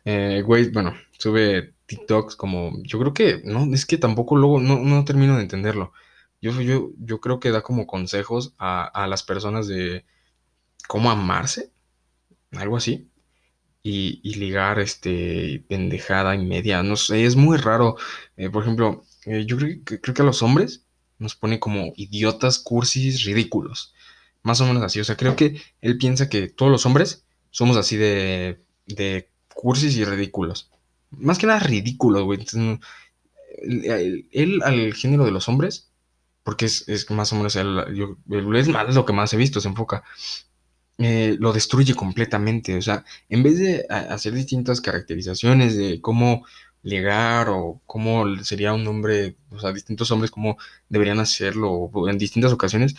Eh, 0.05 0.43
güey, 0.45 0.71
bueno, 0.71 0.95
sube 1.19 1.75
TikToks 1.87 2.37
como, 2.37 2.73
yo 2.83 2.99
creo 2.99 3.15
que, 3.15 3.43
no, 3.45 3.73
es 3.75 3.87
que 3.87 3.99
tampoco 3.99 4.37
luego, 4.37 4.61
no, 4.61 4.79
no 4.81 5.05
termino 5.05 5.37
de 5.37 5.43
entenderlo. 5.43 5.93
Yo, 6.41 6.61
yo, 6.61 6.91
yo 6.99 7.21
creo 7.21 7.41
que 7.41 7.51
da 7.51 7.63
como 7.63 7.87
consejos 7.87 8.55
a, 8.59 8.85
a 8.85 9.07
las 9.07 9.23
personas 9.23 9.67
de 9.69 10.05
cómo 10.89 11.11
amarse, 11.11 11.73
algo 12.53 12.77
así. 12.77 13.11
Y, 13.83 14.21
y, 14.23 14.37
ligar 14.37 14.79
este 14.79 15.65
pendejada 15.69 16.35
y 16.35 16.47
media. 16.47 16.83
No 16.83 16.97
sé, 16.97 17.25
es 17.27 17.37
muy 17.37 17.59
raro. 17.59 17.97
Eh, 18.37 18.51
por 18.51 18.63
ejemplo, 18.63 19.05
eh, 19.27 19.45
yo 19.47 19.59
creo 19.59 19.79
creo 19.85 20.15
que 20.15 20.23
a 20.23 20.25
los 20.25 20.43
hombres 20.43 20.84
nos 21.19 21.35
pone 21.35 21.61
como 21.61 21.93
idiotas, 21.97 22.59
cursis, 22.59 23.25
ridículos. 23.25 23.95
Más 24.43 24.61
o 24.61 24.67
menos 24.67 24.83
así. 24.83 25.01
O 25.01 25.05
sea, 25.05 25.17
creo 25.17 25.37
que 25.37 25.61
él 25.81 25.99
piensa 25.99 26.29
que 26.29 26.49
todos 26.49 26.71
los 26.71 26.87
hombres 26.87 27.25
somos 27.51 27.77
así 27.77 27.97
de, 27.97 28.61
de 28.87 29.31
cursis 29.55 29.97
y 29.97 30.05
ridículos. 30.05 30.71
Más 31.11 31.39
que 31.39 31.47
nada 31.47 31.61
ridículos, 31.61 32.25
güey. 32.25 32.45
Él, 33.63 34.61
al 34.65 34.95
género 34.95 35.25
de 35.25 35.31
los 35.31 35.49
hombres, 35.49 35.91
porque 36.43 36.67
es, 36.67 37.11
más 37.11 37.33
o 37.33 37.37
menos, 37.37 37.57
es 37.57 37.65
lo 37.65 39.05
que 39.07 39.13
más 39.13 39.33
he 39.33 39.37
visto, 39.37 39.61
se 39.61 39.69
enfoca. 39.69 40.05
Eh, 40.99 41.37
lo 41.41 41.53
destruye 41.53 41.95
completamente. 41.95 42.77
O 42.77 42.83
sea, 42.83 43.05
en 43.29 43.43
vez 43.43 43.59
de 43.59 43.87
hacer 43.89 44.33
distintas 44.35 44.81
caracterizaciones 44.81 45.77
de 45.77 46.01
cómo 46.01 46.45
llegar 46.85 47.49
o 47.49 47.81
cómo 47.87 48.25
sería 48.45 48.75
un 48.75 48.87
hombre, 48.87 49.37
o 49.51 49.59
sea, 49.59 49.73
distintos 49.73 50.11
hombres 50.13 50.31
cómo 50.31 50.59
deberían 50.89 51.19
hacerlo 51.19 51.91
en 52.09 52.19
distintas 52.19 52.53
ocasiones, 52.53 52.95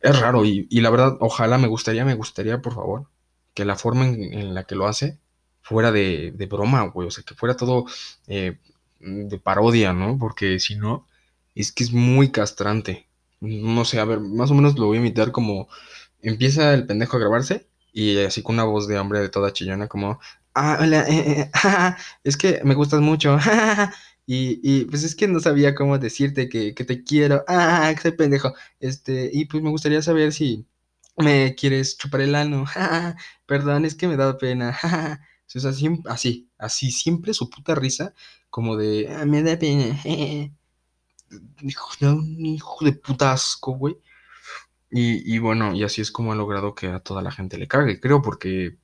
es 0.00 0.18
raro 0.18 0.44
y, 0.44 0.66
la 0.80 0.90
verdad, 0.90 1.16
ojalá 1.20 1.58
me 1.58 1.68
gustaría, 1.68 2.04
me 2.04 2.14
gustaría, 2.14 2.62
por 2.62 2.74
favor, 2.74 3.06
que 3.54 3.64
la 3.64 3.76
forma 3.76 4.06
en, 4.06 4.54
la 4.54 4.64
que 4.64 4.74
lo 4.74 4.86
hace 4.86 5.18
fuera 5.62 5.92
de, 5.92 6.32
broma, 6.50 6.82
güey, 6.84 7.08
o 7.08 7.10
sea, 7.10 7.24
que 7.24 7.34
fuera 7.34 7.56
todo 7.56 7.84
eh, 8.26 8.58
de 9.00 9.38
parodia, 9.38 9.92
¿no? 9.92 10.18
Porque 10.18 10.58
si 10.58 10.76
no, 10.76 11.06
es 11.54 11.72
que 11.72 11.84
es 11.84 11.92
muy 11.92 12.30
castrante. 12.30 13.08
No 13.40 13.84
sé, 13.84 14.00
a 14.00 14.04
ver, 14.04 14.20
más 14.20 14.50
o 14.50 14.54
menos 14.54 14.78
lo 14.78 14.86
voy 14.86 14.98
a 14.98 15.00
imitar 15.00 15.32
como 15.32 15.68
empieza 16.22 16.74
el 16.74 16.86
pendejo 16.86 17.16
a 17.16 17.20
grabarse 17.20 17.66
y 17.92 18.18
así 18.18 18.42
con 18.42 18.54
una 18.56 18.64
voz 18.64 18.86
de 18.88 18.98
hombre 18.98 19.20
de 19.20 19.28
toda 19.28 19.52
chillona 19.52 19.88
como, 19.88 20.20
ah, 20.54 20.78
hola, 20.80 21.04
eh, 21.08 21.40
eh, 21.42 21.50
es 22.24 22.36
que 22.36 22.60
me 22.64 22.74
gustas 22.74 23.00
mucho, 23.00 23.38
y, 24.26 24.60
y, 24.62 24.84
pues 24.86 25.04
es 25.04 25.14
que 25.14 25.28
no 25.28 25.40
sabía 25.40 25.74
cómo 25.74 25.98
decirte 25.98 26.48
que, 26.48 26.74
que 26.74 26.84
te 26.84 27.04
quiero, 27.04 27.44
ah, 27.48 27.92
soy 28.02 28.12
pendejo, 28.12 28.54
este, 28.80 29.30
y 29.32 29.46
pues 29.46 29.62
me 29.62 29.70
gustaría 29.70 30.02
saber 30.02 30.32
si 30.32 30.66
me 31.16 31.54
quieres 31.54 31.98
chupar 31.98 32.22
el 32.22 32.34
ano, 32.34 32.64
perdón, 33.46 33.84
es 33.84 33.94
que 33.94 34.08
me 34.08 34.16
da 34.16 34.38
pena, 34.38 34.78
o 34.82 35.68
así, 36.08 36.50
así, 36.58 36.90
siempre 36.92 37.34
su 37.34 37.50
puta 37.50 37.74
risa, 37.74 38.14
como 38.50 38.76
de, 38.76 39.08
ah, 39.14 39.26
me 39.26 39.42
da 39.42 39.58
pena, 39.58 40.00
hijo, 41.62 41.90
hijo 42.38 42.84
de 42.84 42.92
puta 42.92 43.32
asco, 43.32 43.72
güey. 43.72 43.96
Y, 44.92 45.34
y, 45.34 45.38
bueno, 45.38 45.72
y 45.74 45.84
así 45.84 46.00
es 46.00 46.10
como 46.10 46.32
ha 46.32 46.34
logrado 46.34 46.74
que 46.74 46.88
a 46.88 47.00
toda 47.00 47.22
la 47.22 47.30
gente 47.30 47.58
le 47.58 47.68
cague, 47.68 48.00
creo, 48.00 48.22
porque 48.22 48.76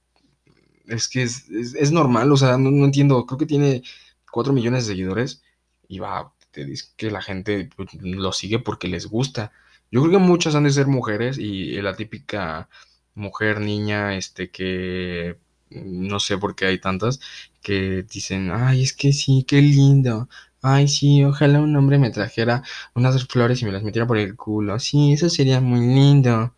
es 0.89 1.09
que 1.09 1.23
es, 1.23 1.49
es, 1.51 1.93
normal, 1.93 2.33
o 2.33 2.37
sea, 2.37 2.59
no, 2.59 2.85
entiendo, 2.85 3.27
creo 3.27 3.39
que 3.39 3.47
tiene 3.47 3.83
4 4.31 4.53
millones 4.53 4.87
de 4.87 4.93
seguidores 4.93 5.43
y 5.89 5.99
va, 5.99 6.33
te 6.51 6.65
dice 6.65 6.87
que 6.97 7.11
la 7.11 7.23
gente 7.23 7.71
pues, 7.77 7.89
lo 7.95 8.33
sigue 8.33 8.59
porque 8.59 8.89
les 8.89 9.07
gusta. 9.07 9.53
Yo 9.91 10.03
creo 10.03 10.13
que 10.13 10.25
muchas 10.25 10.55
han 10.55 10.65
de 10.65 10.71
ser 10.71 10.87
mujeres 10.89 11.39
y 11.39 11.81
la 11.83 11.97
típica 11.97 12.69
mujer, 13.15 13.61
niña, 13.61 14.17
este, 14.17 14.51
que 14.51 15.39
no 15.71 16.21
sé 16.21 16.39
por 16.39 16.55
qué 16.55 16.67
hay 16.67 16.79
tantas 16.81 17.21
que 17.63 18.05
dicen, 18.05 18.51
ay, 18.53 18.83
es 18.83 18.93
que 18.93 19.13
sí, 19.13 19.45
qué 19.47 19.61
lindo. 19.61 20.29
Ay, 20.63 20.89
sí, 20.89 21.25
ojalá 21.25 21.61
un 21.61 21.77
hombre 21.77 21.99
me 21.99 22.11
trajera 22.11 22.63
unas 22.95 23.27
flores 23.27 23.63
y 23.63 23.65
me 23.65 23.73
las 23.73 23.83
metiera 23.83 24.07
por 24.07 24.19
el 24.19 24.37
culo. 24.37 24.79
Sí, 24.81 25.13
eso 25.13 25.29
sería 25.31 25.61
muy 25.61 25.81
lindo. 25.81 26.55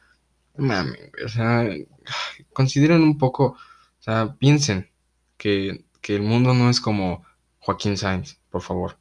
Mami, 0.56 0.98
o 1.24 1.28
sea, 1.28 1.68
consideren 2.52 3.02
un 3.02 3.18
poco 3.18 3.56
sea, 4.00 4.36
piensen 4.38 4.90
que, 5.36 5.84
el 6.08 6.22
mundo 6.22 6.54
no 6.54 6.70
es 6.70 6.80
como 6.80 7.22
Joaquín 7.58 7.98
Sainz, 7.98 8.38
por 8.48 8.62
favor. 8.62 8.98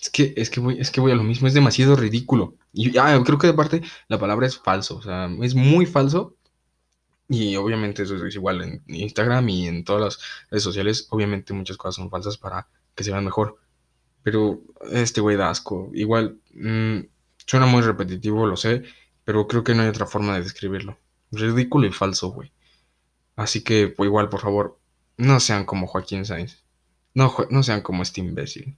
Es 0.00 0.10
que, 0.10 0.32
es 0.36 0.48
que, 0.48 0.60
voy, 0.60 0.80
es 0.80 0.92
que 0.92 1.00
voy 1.00 1.10
a 1.10 1.16
lo 1.16 1.24
mismo, 1.24 1.48
es 1.48 1.54
demasiado 1.54 1.96
ridículo. 1.96 2.54
Y 2.72 2.96
ah, 2.98 3.20
creo 3.24 3.38
que 3.38 3.48
de 3.48 3.54
parte 3.54 3.82
la 4.06 4.18
palabra 4.18 4.46
es 4.46 4.56
falso, 4.58 4.98
o 4.98 5.02
sea, 5.02 5.28
es 5.42 5.54
muy 5.54 5.86
falso. 5.86 6.36
Y 7.28 7.56
obviamente 7.56 8.04
eso 8.04 8.24
es 8.24 8.34
igual 8.34 8.62
en 8.62 8.82
Instagram 8.86 9.48
y 9.48 9.66
en 9.66 9.84
todas 9.84 10.02
las 10.02 10.18
redes 10.50 10.62
sociales. 10.62 11.08
Obviamente 11.10 11.52
muchas 11.52 11.76
cosas 11.76 11.96
son 11.96 12.10
falsas 12.10 12.38
para 12.38 12.68
que 12.94 13.04
se 13.04 13.10
vean 13.10 13.24
mejor. 13.24 13.58
Pero 14.22 14.62
este 14.92 15.20
güey 15.20 15.36
da 15.36 15.50
asco. 15.50 15.90
Igual, 15.94 16.38
mm, 16.54 17.00
suena 17.46 17.66
muy 17.66 17.82
repetitivo, 17.82 18.46
lo 18.46 18.56
sé, 18.56 18.84
pero 19.24 19.46
creo 19.46 19.64
que 19.64 19.74
no 19.74 19.82
hay 19.82 19.88
otra 19.88 20.06
forma 20.06 20.34
de 20.34 20.42
describirlo. 20.42 20.98
Ridículo 21.32 21.86
y 21.86 21.92
falso, 21.92 22.28
güey. 22.30 22.52
Así 23.38 23.62
que, 23.62 23.86
pues 23.86 24.08
igual, 24.08 24.28
por 24.28 24.40
favor, 24.40 24.80
no 25.16 25.38
sean 25.38 25.64
como 25.64 25.86
Joaquín 25.86 26.24
Sainz. 26.24 26.64
No, 27.14 27.32
no 27.50 27.62
sean 27.62 27.82
como 27.82 28.02
este 28.02 28.20
imbécil. 28.20 28.76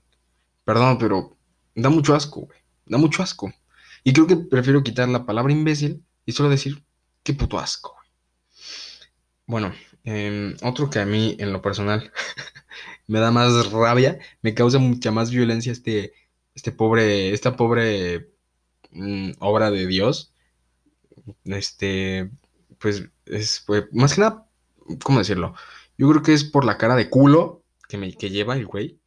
Perdón, 0.63 0.99
pero 0.99 1.35
da 1.73 1.89
mucho 1.89 2.13
asco, 2.13 2.41
güey. 2.41 2.59
Da 2.85 2.99
mucho 2.99 3.23
asco. 3.23 3.51
Y 4.03 4.13
creo 4.13 4.27
que 4.27 4.37
prefiero 4.37 4.83
quitar 4.83 5.09
la 5.09 5.25
palabra 5.25 5.51
imbécil 5.51 6.05
y 6.27 6.33
solo 6.33 6.47
decir, 6.49 6.83
qué 7.23 7.33
puto 7.33 7.57
asco. 7.57 7.97
Bueno, 9.47 9.73
em, 10.03 10.55
otro 10.61 10.91
que 10.91 10.99
a 10.99 11.07
mí, 11.07 11.35
en 11.39 11.53
lo 11.53 11.63
personal, 11.63 12.11
me 13.07 13.19
da 13.19 13.31
más 13.31 13.71
rabia, 13.71 14.19
me 14.43 14.53
causa 14.53 14.77
mucha 14.77 15.09
más 15.11 15.31
violencia 15.31 15.71
este, 15.71 16.13
este 16.53 16.71
pobre, 16.71 17.33
esta 17.33 17.55
pobre 17.55 18.29
mm, 18.91 19.31
obra 19.39 19.71
de 19.71 19.87
Dios. 19.87 20.33
Este, 21.45 22.29
pues, 22.77 23.09
es, 23.25 23.63
pues, 23.65 23.85
más 23.91 24.13
que 24.13 24.21
nada 24.21 24.50
¿cómo 25.03 25.19
decirlo? 25.19 25.53
Yo 25.97 26.09
creo 26.09 26.23
que 26.23 26.33
es 26.33 26.43
por 26.43 26.65
la 26.65 26.77
cara 26.77 26.95
de 26.95 27.09
culo 27.09 27.63
que, 27.87 27.97
me, 27.97 28.13
que 28.13 28.29
lleva 28.29 28.55
el 28.55 28.65
güey. 28.65 28.99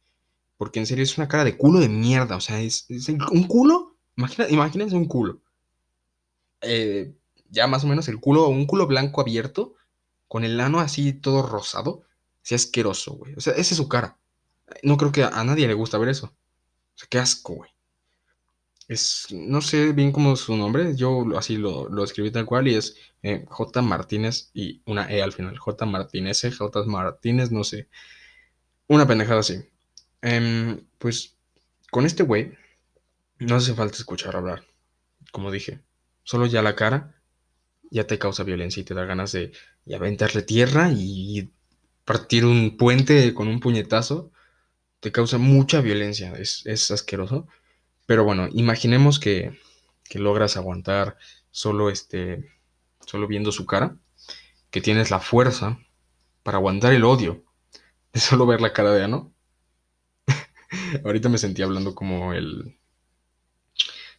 Porque 0.57 0.79
en 0.79 0.85
serio 0.85 1.03
es 1.03 1.17
una 1.17 1.27
cara 1.27 1.43
de 1.43 1.57
culo 1.57 1.79
de 1.79 1.89
mierda. 1.89 2.35
O 2.37 2.41
sea, 2.41 2.61
es, 2.61 2.87
un 2.89 3.47
culo. 3.47 3.97
imagínense 4.49 4.95
un 4.95 5.05
culo. 5.05 5.41
Eh, 6.61 7.13
ya 7.49 7.67
más 7.67 7.83
o 7.83 7.87
menos 7.87 8.07
el 8.07 8.19
culo, 8.19 8.47
un 8.47 8.65
culo 8.65 8.87
blanco 8.87 9.21
abierto, 9.21 9.75
con 10.27 10.43
el 10.43 10.59
ano 10.59 10.79
así 10.79 11.13
todo 11.13 11.41
rosado. 11.41 12.03
Sea 12.41 12.55
asqueroso, 12.55 13.13
güey. 13.13 13.33
O 13.35 13.41
sea, 13.41 13.53
esa 13.53 13.73
es 13.73 13.77
su 13.77 13.89
cara. 13.89 14.17
No 14.83 14.97
creo 14.97 15.11
que 15.11 15.23
a, 15.23 15.29
a 15.29 15.43
nadie 15.43 15.67
le 15.67 15.73
gusta 15.73 15.97
ver 15.97 16.09
eso. 16.09 16.27
O 16.27 16.97
sea, 16.97 17.07
qué 17.09 17.19
asco, 17.19 17.55
güey 17.55 17.74
es, 18.87 19.27
no 19.31 19.61
sé 19.61 19.93
bien 19.93 20.11
cómo 20.11 20.33
es 20.33 20.41
su 20.41 20.55
nombre, 20.55 20.95
yo 20.95 21.25
así 21.37 21.57
lo, 21.57 21.89
lo 21.89 22.03
escribí 22.03 22.31
tal 22.31 22.45
cual 22.45 22.67
y 22.67 22.75
es 22.75 22.97
eh, 23.23 23.45
J. 23.47 23.81
Martínez 23.81 24.51
y 24.53 24.81
una 24.85 25.09
E 25.11 25.21
al 25.21 25.33
final, 25.33 25.57
J. 25.57 25.85
Martínez, 25.85 26.41
J. 26.57 26.83
Martínez, 26.85 27.51
no 27.51 27.63
sé, 27.63 27.89
una 28.87 29.07
pendejada 29.07 29.41
así. 29.41 29.63
Em, 30.21 30.85
pues 30.97 31.37
con 31.91 32.05
este 32.05 32.23
güey 32.23 32.53
no 33.39 33.55
hace 33.55 33.73
falta 33.73 33.97
escuchar 33.97 34.35
hablar, 34.35 34.63
como 35.31 35.51
dije, 35.51 35.81
solo 36.23 36.45
ya 36.45 36.61
la 36.61 36.75
cara 36.75 37.15
ya 37.91 38.07
te 38.07 38.19
causa 38.19 38.43
violencia 38.43 38.81
y 38.81 38.83
te 38.83 38.93
da 38.93 39.05
ganas 39.05 39.31
de 39.31 39.51
aventarle 39.93 40.41
tierra 40.41 40.91
y 40.91 41.51
partir 42.03 42.45
un 42.45 42.77
puente 42.77 43.33
con 43.33 43.47
un 43.47 43.59
puñetazo, 43.59 44.31
te 44.99 45.11
causa 45.11 45.37
mucha 45.37 45.81
violencia, 45.81 46.33
es, 46.37 46.65
es 46.65 46.91
asqueroso. 46.91 47.47
Pero 48.05 48.23
bueno, 48.23 48.47
imaginemos 48.51 49.19
que, 49.19 49.57
logras 50.13 50.57
aguantar 50.57 51.17
solo 51.51 51.89
este, 51.89 52.51
solo 53.05 53.27
viendo 53.27 53.51
su 53.51 53.65
cara, 53.65 53.97
que 54.71 54.81
tienes 54.81 55.11
la 55.11 55.19
fuerza 55.19 55.79
para 56.43 56.57
aguantar 56.57 56.93
el 56.93 57.03
odio 57.03 57.43
de 58.13 58.19
solo 58.19 58.45
ver 58.45 58.61
la 58.61 58.73
cara 58.73 58.91
de 58.91 59.03
Ano. 59.03 59.33
Ahorita 61.03 61.29
me 61.29 61.37
sentí 61.37 61.61
hablando 61.63 61.95
como 61.95 62.33
el, 62.33 62.77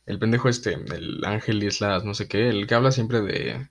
el 0.06 0.18
pendejo 0.18 0.48
este, 0.48 0.74
el 0.74 1.24
Ángel 1.24 1.62
Islas, 1.62 2.04
no 2.04 2.14
sé 2.14 2.28
qué, 2.28 2.48
el 2.48 2.66
que 2.66 2.74
habla 2.74 2.92
siempre 2.92 3.20
de, 3.22 3.68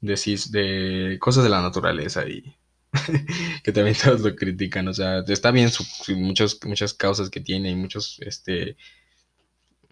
de, 0.00 0.40
de 0.50 1.18
cosas 1.18 1.44
de 1.44 1.50
la 1.50 1.62
naturaleza 1.62 2.26
y 2.28 2.56
que 3.64 3.72
también 3.72 3.96
todos 4.02 4.20
lo 4.20 4.34
critican, 4.36 4.88
o 4.88 4.94
sea, 4.94 5.20
está 5.26 5.50
bien 5.50 5.70
su, 5.70 5.84
muchas, 6.16 6.58
muchas 6.64 6.94
causas 6.94 7.30
que 7.30 7.40
tiene 7.40 7.70
y 7.70 7.76
muchos, 7.76 8.18
este, 8.20 8.76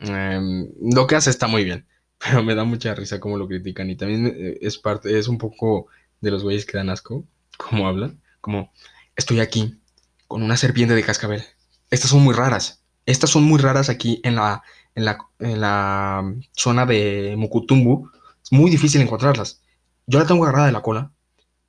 em, 0.00 0.68
lo 0.80 1.06
que 1.06 1.16
hace 1.16 1.30
está 1.30 1.46
muy 1.46 1.64
bien, 1.64 1.86
pero 2.18 2.42
me 2.42 2.54
da 2.54 2.64
mucha 2.64 2.94
risa 2.94 3.20
cómo 3.20 3.38
lo 3.38 3.48
critican 3.48 3.90
y 3.90 3.96
también 3.96 4.26
eh, 4.26 4.58
es 4.60 4.78
parte, 4.78 5.18
es 5.18 5.28
un 5.28 5.38
poco 5.38 5.86
de 6.20 6.30
los 6.30 6.42
güeyes 6.42 6.66
que 6.66 6.76
dan 6.76 6.90
asco, 6.90 7.24
como 7.56 7.88
hablan, 7.88 8.20
como, 8.40 8.72
estoy 9.16 9.40
aquí 9.40 9.80
con 10.28 10.42
una 10.42 10.56
serpiente 10.56 10.94
de 10.94 11.02
cascabel, 11.02 11.42
estas 11.90 12.10
son 12.10 12.22
muy 12.22 12.34
raras, 12.34 12.84
estas 13.06 13.30
son 13.30 13.44
muy 13.44 13.58
raras 13.58 13.88
aquí 13.88 14.20
en 14.24 14.36
la, 14.36 14.62
en 14.94 15.04
la, 15.04 15.18
en 15.38 15.60
la 15.60 16.34
zona 16.52 16.86
de 16.86 17.34
Mukutumbu, 17.36 18.10
es 18.42 18.52
muy 18.52 18.70
difícil 18.70 19.00
encontrarlas, 19.00 19.62
yo 20.06 20.18
la 20.18 20.26
tengo 20.26 20.44
agarrada 20.44 20.66
de 20.66 20.72
la 20.72 20.82
cola, 20.82 21.12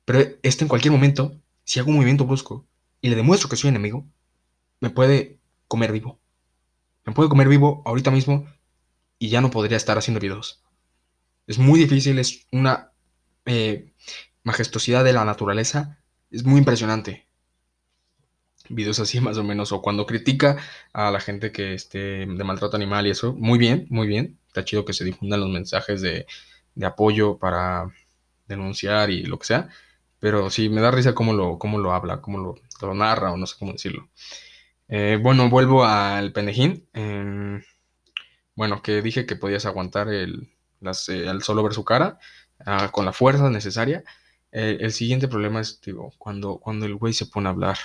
pero 0.04 0.20
este 0.42 0.64
en 0.64 0.68
cualquier 0.68 0.92
momento, 0.92 1.36
si 1.64 1.78
hago 1.78 1.90
un 1.90 1.96
movimiento 1.96 2.26
brusco 2.26 2.66
y 3.00 3.08
le 3.08 3.16
demuestro 3.16 3.48
que 3.48 3.56
soy 3.56 3.68
enemigo, 3.68 4.06
me 4.80 4.90
puede 4.90 5.38
comer 5.68 5.92
vivo. 5.92 6.21
Me 7.04 7.12
puede 7.12 7.28
comer 7.28 7.48
vivo 7.48 7.82
ahorita 7.84 8.10
mismo 8.10 8.46
y 9.18 9.28
ya 9.28 9.40
no 9.40 9.50
podría 9.50 9.76
estar 9.76 9.98
haciendo 9.98 10.20
videos. 10.20 10.62
Es 11.46 11.58
muy 11.58 11.78
difícil, 11.78 12.18
es 12.18 12.46
una 12.52 12.92
eh, 13.46 13.92
majestuosidad 14.44 15.04
de 15.04 15.12
la 15.12 15.24
naturaleza, 15.24 15.98
es 16.30 16.44
muy 16.44 16.58
impresionante. 16.58 17.26
Videos 18.68 19.00
así 19.00 19.20
más 19.22 19.38
o 19.38 19.44
menos, 19.44 19.72
o 19.72 19.82
cuando 19.82 20.06
critica 20.06 20.56
a 20.92 21.10
la 21.10 21.20
gente 21.20 21.52
que 21.52 21.74
esté 21.74 22.26
de 22.26 22.44
maltrato 22.44 22.76
animal 22.76 23.06
y 23.06 23.10
eso, 23.10 23.32
muy 23.34 23.58
bien, 23.58 23.86
muy 23.90 24.06
bien. 24.06 24.38
Está 24.46 24.64
chido 24.64 24.84
que 24.84 24.92
se 24.92 25.04
difundan 25.04 25.40
los 25.40 25.50
mensajes 25.50 26.02
de, 26.02 26.26
de 26.74 26.86
apoyo 26.86 27.38
para 27.38 27.90
denunciar 28.46 29.10
y 29.10 29.24
lo 29.24 29.38
que 29.38 29.46
sea. 29.46 29.68
Pero 30.18 30.50
sí, 30.50 30.68
me 30.68 30.80
da 30.80 30.90
risa 30.90 31.14
cómo 31.14 31.32
lo, 31.32 31.58
cómo 31.58 31.78
lo 31.78 31.92
habla, 31.92 32.20
cómo 32.20 32.38
lo, 32.38 32.94
narra 32.94 33.32
o 33.32 33.36
no 33.36 33.46
sé 33.46 33.56
cómo 33.58 33.72
decirlo. 33.72 34.08
Eh, 34.94 35.18
bueno, 35.18 35.48
vuelvo 35.48 35.86
al 35.86 36.32
pendejín. 36.34 36.86
Em, 36.92 37.62
bueno, 38.54 38.82
que 38.82 39.00
dije 39.00 39.24
que 39.24 39.36
podías 39.36 39.64
aguantar 39.64 40.08
el, 40.10 40.50
eh, 41.08 41.32
solo 41.40 41.62
ver 41.62 41.72
su 41.72 41.82
cara 41.82 42.18
ah, 42.66 42.90
con 42.92 43.06
la 43.06 43.14
fuerza 43.14 43.48
necesaria. 43.48 44.04
Eh, 44.52 44.76
el 44.80 44.92
siguiente 44.92 45.28
problema 45.28 45.62
es, 45.62 45.80
digo, 45.80 46.12
cuando, 46.18 46.58
cuando 46.58 46.84
el 46.84 46.96
güey 46.96 47.14
se 47.14 47.24
pone 47.24 47.48
a 47.48 47.52
hablar. 47.52 47.78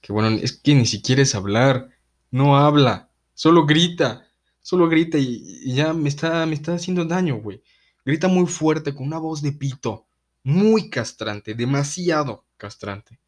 Que 0.00 0.12
bueno, 0.12 0.30
es 0.42 0.54
que 0.58 0.74
ni 0.74 0.84
siquiera 0.84 1.22
es 1.22 1.36
hablar, 1.36 1.90
no 2.32 2.56
habla, 2.58 3.10
solo 3.34 3.64
grita, 3.64 4.26
solo 4.60 4.88
grita 4.88 5.18
y, 5.18 5.72
ya 5.72 5.92
me 5.92 6.08
está, 6.08 6.44
me 6.46 6.54
está 6.54 6.74
haciendo 6.74 7.04
daño, 7.04 7.36
güey. 7.36 7.62
Grita 8.04 8.26
muy 8.26 8.46
fuerte, 8.46 8.94
con 8.96 9.06
una 9.06 9.18
voz 9.18 9.42
de 9.42 9.52
pito 9.52 10.06
muy 10.42 10.90
castrante, 10.90 11.54
demasiado 11.54 12.46
castrante. 12.56 13.20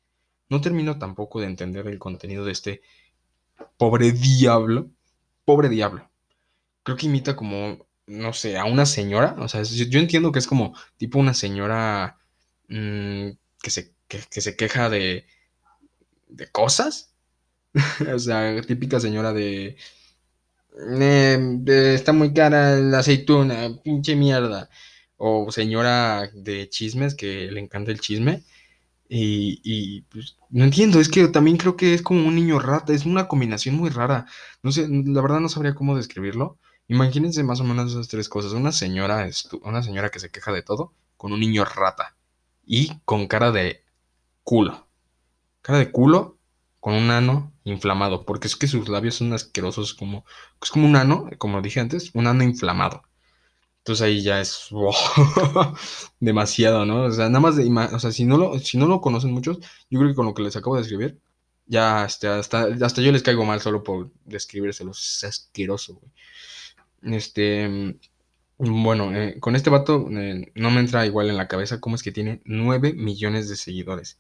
No 0.48 0.60
termino 0.60 0.98
tampoco 0.98 1.40
de 1.40 1.46
entender 1.46 1.86
el 1.86 2.00
contenido 2.00 2.44
de 2.44 2.52
este 2.52 2.82
pobre 3.76 4.12
diablo. 4.12 4.90
Pobre 5.44 5.68
diablo. 5.68 6.10
Creo 6.82 6.96
que 6.96 7.06
imita 7.06 7.36
como, 7.36 7.86
no 8.06 8.32
sé, 8.32 8.58
a 8.58 8.64
una 8.64 8.86
señora. 8.86 9.36
O 9.38 9.48
sea, 9.48 9.62
yo 9.62 9.98
entiendo 9.98 10.32
que 10.32 10.38
es 10.38 10.46
como 10.46 10.74
tipo 10.96 11.18
una 11.18 11.34
señora 11.34 12.18
mm, 12.68 13.30
que, 13.62 13.70
se, 13.70 13.94
se 14.30 14.56
queja 14.56 14.90
de, 14.90 15.26
de 16.28 16.50
cosas. 16.50 17.14
o 18.14 18.18
sea, 18.18 18.60
típica 18.62 19.00
señora 19.00 19.32
de, 19.32 19.76
de, 20.72 21.94
Está 21.94 22.12
muy 22.12 22.32
cara 22.32 22.76
la 22.76 23.00
aceituna, 23.00 23.70
pinche 23.82 24.16
mierda 24.16 24.70
o 25.16 25.50
señora 25.50 26.28
de 26.34 26.68
chismes 26.68 27.14
que 27.14 27.50
le 27.50 27.60
encanta 27.60 27.90
el 27.90 28.00
chisme. 28.00 28.42
Y, 29.16 30.02
pues, 30.10 30.36
no 30.50 30.64
entiendo, 30.64 30.98
es 30.98 31.08
que 31.08 31.28
también 31.28 31.56
creo 31.56 31.76
que 31.76 31.94
es 31.94 32.02
como 32.02 32.26
un 32.26 32.34
niño 32.34 32.58
rata, 32.58 32.92
es 32.92 33.06
una 33.06 33.28
combinación 33.28 33.76
muy 33.76 33.88
rara. 33.90 34.26
No 34.62 34.72
sé, 34.72 34.88
la 34.88 35.22
verdad 35.22 35.38
no 35.40 35.48
sabría 35.48 35.74
cómo 35.74 35.96
describirlo. 35.96 36.58
Imagínense 36.88 37.44
más 37.44 37.60
o 37.60 37.64
menos 37.64 37.92
esas 37.92 38.08
tres 38.08 38.28
cosas. 38.28 38.52
Una 38.52 38.72
señora, 38.72 39.28
una 39.62 39.82
señora 39.84 40.10
que 40.10 40.18
se 40.18 40.30
queja 40.30 40.52
de 40.52 40.62
todo, 40.62 40.92
con 41.16 41.32
un 41.32 41.40
niño 41.40 41.64
rata 41.64 42.16
y 42.66 42.98
con 43.04 43.28
cara 43.28 43.52
de 43.52 43.84
culo. 44.42 44.88
Cara 45.62 45.78
de 45.78 45.92
culo 45.92 46.38
con 46.80 46.94
un 46.94 47.10
ano 47.10 47.52
inflamado, 47.64 48.26
porque 48.26 48.48
es 48.48 48.56
que 48.56 48.66
sus 48.66 48.88
labios 48.88 49.14
son 49.16 49.32
asquerosos 49.32 49.94
como 49.94 50.24
es 50.62 50.70
como 50.70 50.86
un 50.86 50.96
ano, 50.96 51.30
como 51.38 51.62
dije 51.62 51.80
antes, 51.80 52.10
un 52.14 52.26
ano 52.26 52.42
inflamado. 52.42 53.02
Entonces 53.84 54.02
ahí 54.02 54.22
ya 54.22 54.40
es 54.40 54.70
demasiado, 56.20 56.86
¿no? 56.86 57.02
O 57.02 57.12
sea, 57.12 57.28
nada 57.28 57.40
más 57.40 57.56
de, 57.56 57.70
o 57.70 57.98
sea, 57.98 58.12
si 58.12 58.24
no 58.24 58.38
lo, 58.38 58.58
si 58.58 58.78
no 58.78 58.86
lo 58.86 59.02
conocen 59.02 59.30
muchos, 59.30 59.58
yo 59.90 59.98
creo 59.98 60.10
que 60.10 60.14
con 60.16 60.24
lo 60.24 60.32
que 60.32 60.42
les 60.42 60.56
acabo 60.56 60.76
de 60.76 60.82
escribir, 60.82 61.20
ya 61.66 62.06
este, 62.06 62.28
hasta, 62.28 62.68
hasta 62.80 63.02
yo 63.02 63.12
les 63.12 63.22
caigo 63.22 63.44
mal 63.44 63.60
solo 63.60 63.82
por 63.82 64.10
describírselos. 64.24 65.16
Es 65.16 65.24
asqueroso, 65.24 65.96
güey. 65.96 67.14
Este, 67.14 67.98
bueno, 68.56 69.14
eh, 69.14 69.38
con 69.38 69.54
este 69.54 69.68
vato 69.68 70.08
eh, 70.10 70.50
no 70.54 70.70
me 70.70 70.80
entra 70.80 71.04
igual 71.04 71.28
en 71.28 71.36
la 71.36 71.48
cabeza 71.48 71.80
cómo 71.80 71.96
es 71.96 72.02
que 72.02 72.12
tiene 72.12 72.40
9 72.46 72.94
millones 72.94 73.50
de 73.50 73.56
seguidores. 73.56 74.18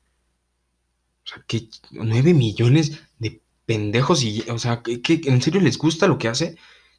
O 1.24 1.28
sea, 1.28 1.44
que 1.46 1.68
9 1.90 2.34
millones 2.34 3.00
de 3.18 3.40
pendejos 3.64 4.22
y, 4.22 4.44
o 4.50 4.58
sea, 4.58 4.82
¿qué, 4.82 5.20
en 5.24 5.40
serio 5.40 5.62
les 5.62 5.78
gusta 5.78 6.06
lo 6.06 6.18
que 6.18 6.28
hace? 6.28 6.58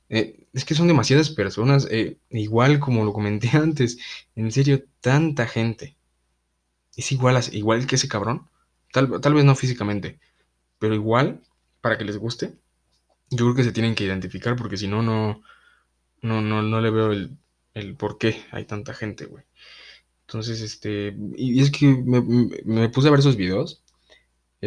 Eh, 0.09 0.47
es 0.53 0.65
que 0.65 0.75
son 0.75 0.87
demasiadas 0.87 1.29
personas, 1.31 1.87
eh, 1.91 2.17
igual 2.29 2.79
como 2.79 3.03
lo 3.05 3.13
comenté 3.13 3.49
antes, 3.53 3.97
en 4.35 4.51
serio, 4.51 4.83
tanta 5.01 5.47
gente. 5.47 5.97
Es 6.95 7.11
igual, 7.11 7.41
igual 7.51 7.87
que 7.87 7.95
ese 7.95 8.07
cabrón, 8.07 8.47
tal, 8.91 9.19
tal 9.21 9.33
vez 9.33 9.45
no 9.45 9.55
físicamente, 9.55 10.19
pero 10.79 10.95
igual, 10.95 11.41
para 11.81 11.97
que 11.97 12.05
les 12.05 12.17
guste, 12.17 12.53
yo 13.29 13.45
creo 13.45 13.55
que 13.55 13.63
se 13.63 13.71
tienen 13.71 13.95
que 13.95 14.05
identificar 14.05 14.55
porque 14.55 14.77
si 14.77 14.87
no, 14.87 15.01
no, 15.01 15.41
no, 16.21 16.41
no, 16.41 16.81
le 16.81 16.89
veo 16.91 17.11
el, 17.11 17.37
el 17.73 17.95
por 17.95 18.17
qué 18.17 18.43
hay 18.51 18.65
tanta 18.65 18.93
gente, 18.93 19.25
güey. 19.25 19.43
Entonces, 20.27 20.61
este, 20.61 21.15
y, 21.35 21.61
es 21.61 21.71
que 21.71 21.87
me, 21.87 22.89
puse 22.89 23.07
a 23.07 23.11
ver 23.11 23.19
esos 23.19 23.37
videos, 23.37 23.83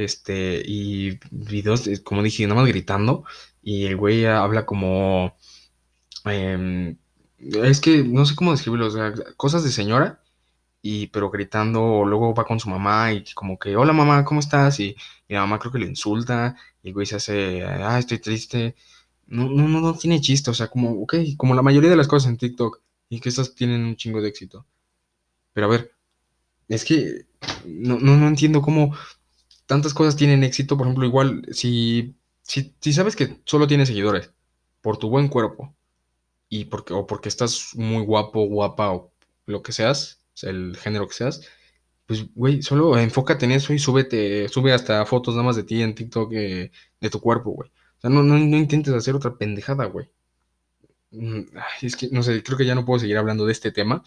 este, 0.04 0.62
y 0.64 1.18
videos, 1.30 1.87
eh, 1.87 2.02
como 2.02 2.22
dije, 2.22 2.46
nada 2.46 2.61
más 2.61 2.68
gritando, 2.68 3.24
y 3.62 3.87
el 3.87 3.96
güey 3.96 4.26
habla 4.26 4.66
como... 4.66 5.37
Em, 6.24 6.96
es 7.38 7.80
que 7.80 8.02
no 8.04 8.24
sé 8.26 8.34
cómo 8.34 8.52
describirlo, 8.52 8.87
o 8.87 8.90
sea, 8.90 9.12
cosas 9.37 9.64
de 9.64 9.70
señora, 9.70 10.22
y 10.82 11.08
pero 11.08 11.30
gritando, 11.30 12.04
luego 12.04 12.34
va 12.34 12.44
con 12.44 12.61
su 12.61 12.68
mamá 12.70 13.12
y 13.12 13.24
como 13.34 13.58
que, 13.58 13.76
hola 13.76 13.92
mamá, 13.92 14.24
¿cómo 14.24 14.40
estás? 14.40 14.80
Y, 14.80 14.96
la 15.28 15.40
mamá 15.40 15.58
creo 15.58 15.72
que 15.72 15.78
le 15.80 15.87
insulta, 15.87 16.56
y 16.82 16.88
el 16.88 16.94
güey 16.94 17.06
se 17.06 17.16
hace, 17.16 17.64
ah, 17.64 17.98
estoy 17.98 18.18
triste. 18.18 18.76
No, 19.26 19.48
no, 19.50 19.68
no, 19.68 19.80
no 19.80 19.94
tiene 19.94 20.20
chiste, 20.20 20.50
o 20.50 20.54
sea, 20.54 20.68
como, 20.68 21.02
ok, 21.02 21.14
como 21.37 21.54
la 21.54 21.62
mayoría 21.62 21.90
de 21.90 21.96
las 21.96 22.08
cosas 22.08 22.30
en 22.30 22.38
TikTok, 22.38 22.80
y 23.11 23.20
que 23.20 23.28
estas 23.30 23.54
tienen 23.54 23.84
un 23.84 23.96
chingo 23.96 24.20
de 24.22 24.28
éxito. 24.28 24.66
Pero 25.52 25.66
a 25.66 25.70
ver, 25.70 25.92
es 26.68 26.84
que 26.84 27.26
no, 27.66 27.98
no, 27.98 28.16
no 28.16 28.28
entiendo 28.28 28.62
cómo 28.62 28.94
tantas 29.68 29.94
cosas 29.94 30.16
tienen 30.16 30.42
éxito, 30.42 30.76
por 30.76 30.88
ejemplo, 30.88 31.07
igual, 31.07 31.46
si 31.52 32.16
si, 32.48 32.92
sabes 32.92 33.14
que 33.14 33.40
solo 33.44 33.66
tienes 33.66 33.88
seguidores 33.88 34.33
por 34.81 34.96
tu 34.96 35.11
buen 35.11 35.28
cuerpo 35.28 35.76
y 36.48 36.64
porque, 36.66 36.94
o 36.94 37.07
porque 37.07 37.28
estás 37.28 37.72
muy 37.74 38.02
guapo, 38.04 38.46
guapa 38.46 38.92
o 38.92 39.12
lo 39.46 39.62
que 39.62 39.72
seas, 39.72 40.24
el 40.42 40.76
género 40.76 41.07
que 41.09 41.14
seas, 41.14 41.42
pues, 42.07 42.26
güey, 42.35 42.62
solo 42.62 42.98
enfócate 42.98 43.44
en 43.44 43.52
eso 43.52 43.74
y 43.74 43.78
súbete, 43.78 44.48
sube 44.48 44.72
hasta 44.72 45.04
fotos 45.07 45.35
nada 45.35 45.46
más 45.46 45.57
de 45.57 45.64
ti 45.64 45.83
en 45.83 45.94
TikTok 45.94 46.33
eh, 46.33 46.72
de 47.00 47.11
tu 47.11 47.20
cuerpo, 47.20 47.50
güey. 47.50 47.70
O 47.70 48.00
sea, 48.00 48.11
no, 48.11 48.22
no, 48.22 48.38
intentes 48.38 48.94
hacer 48.94 49.14
otra 49.14 49.37
pendejada, 49.37 49.85
güey. 49.87 50.09
Mm, 51.11 51.42
es 51.83 51.96
que, 51.96 52.09
no 52.11 52.22
sé, 52.22 52.42
creo 52.42 52.57
que 52.59 52.66
ya 52.66 52.74
no 52.74 52.85
puedo 52.85 53.00
seguir 53.00 53.18
hablando 53.18 53.46
de 53.46 53.52
este 53.52 53.72
tema. 53.72 54.02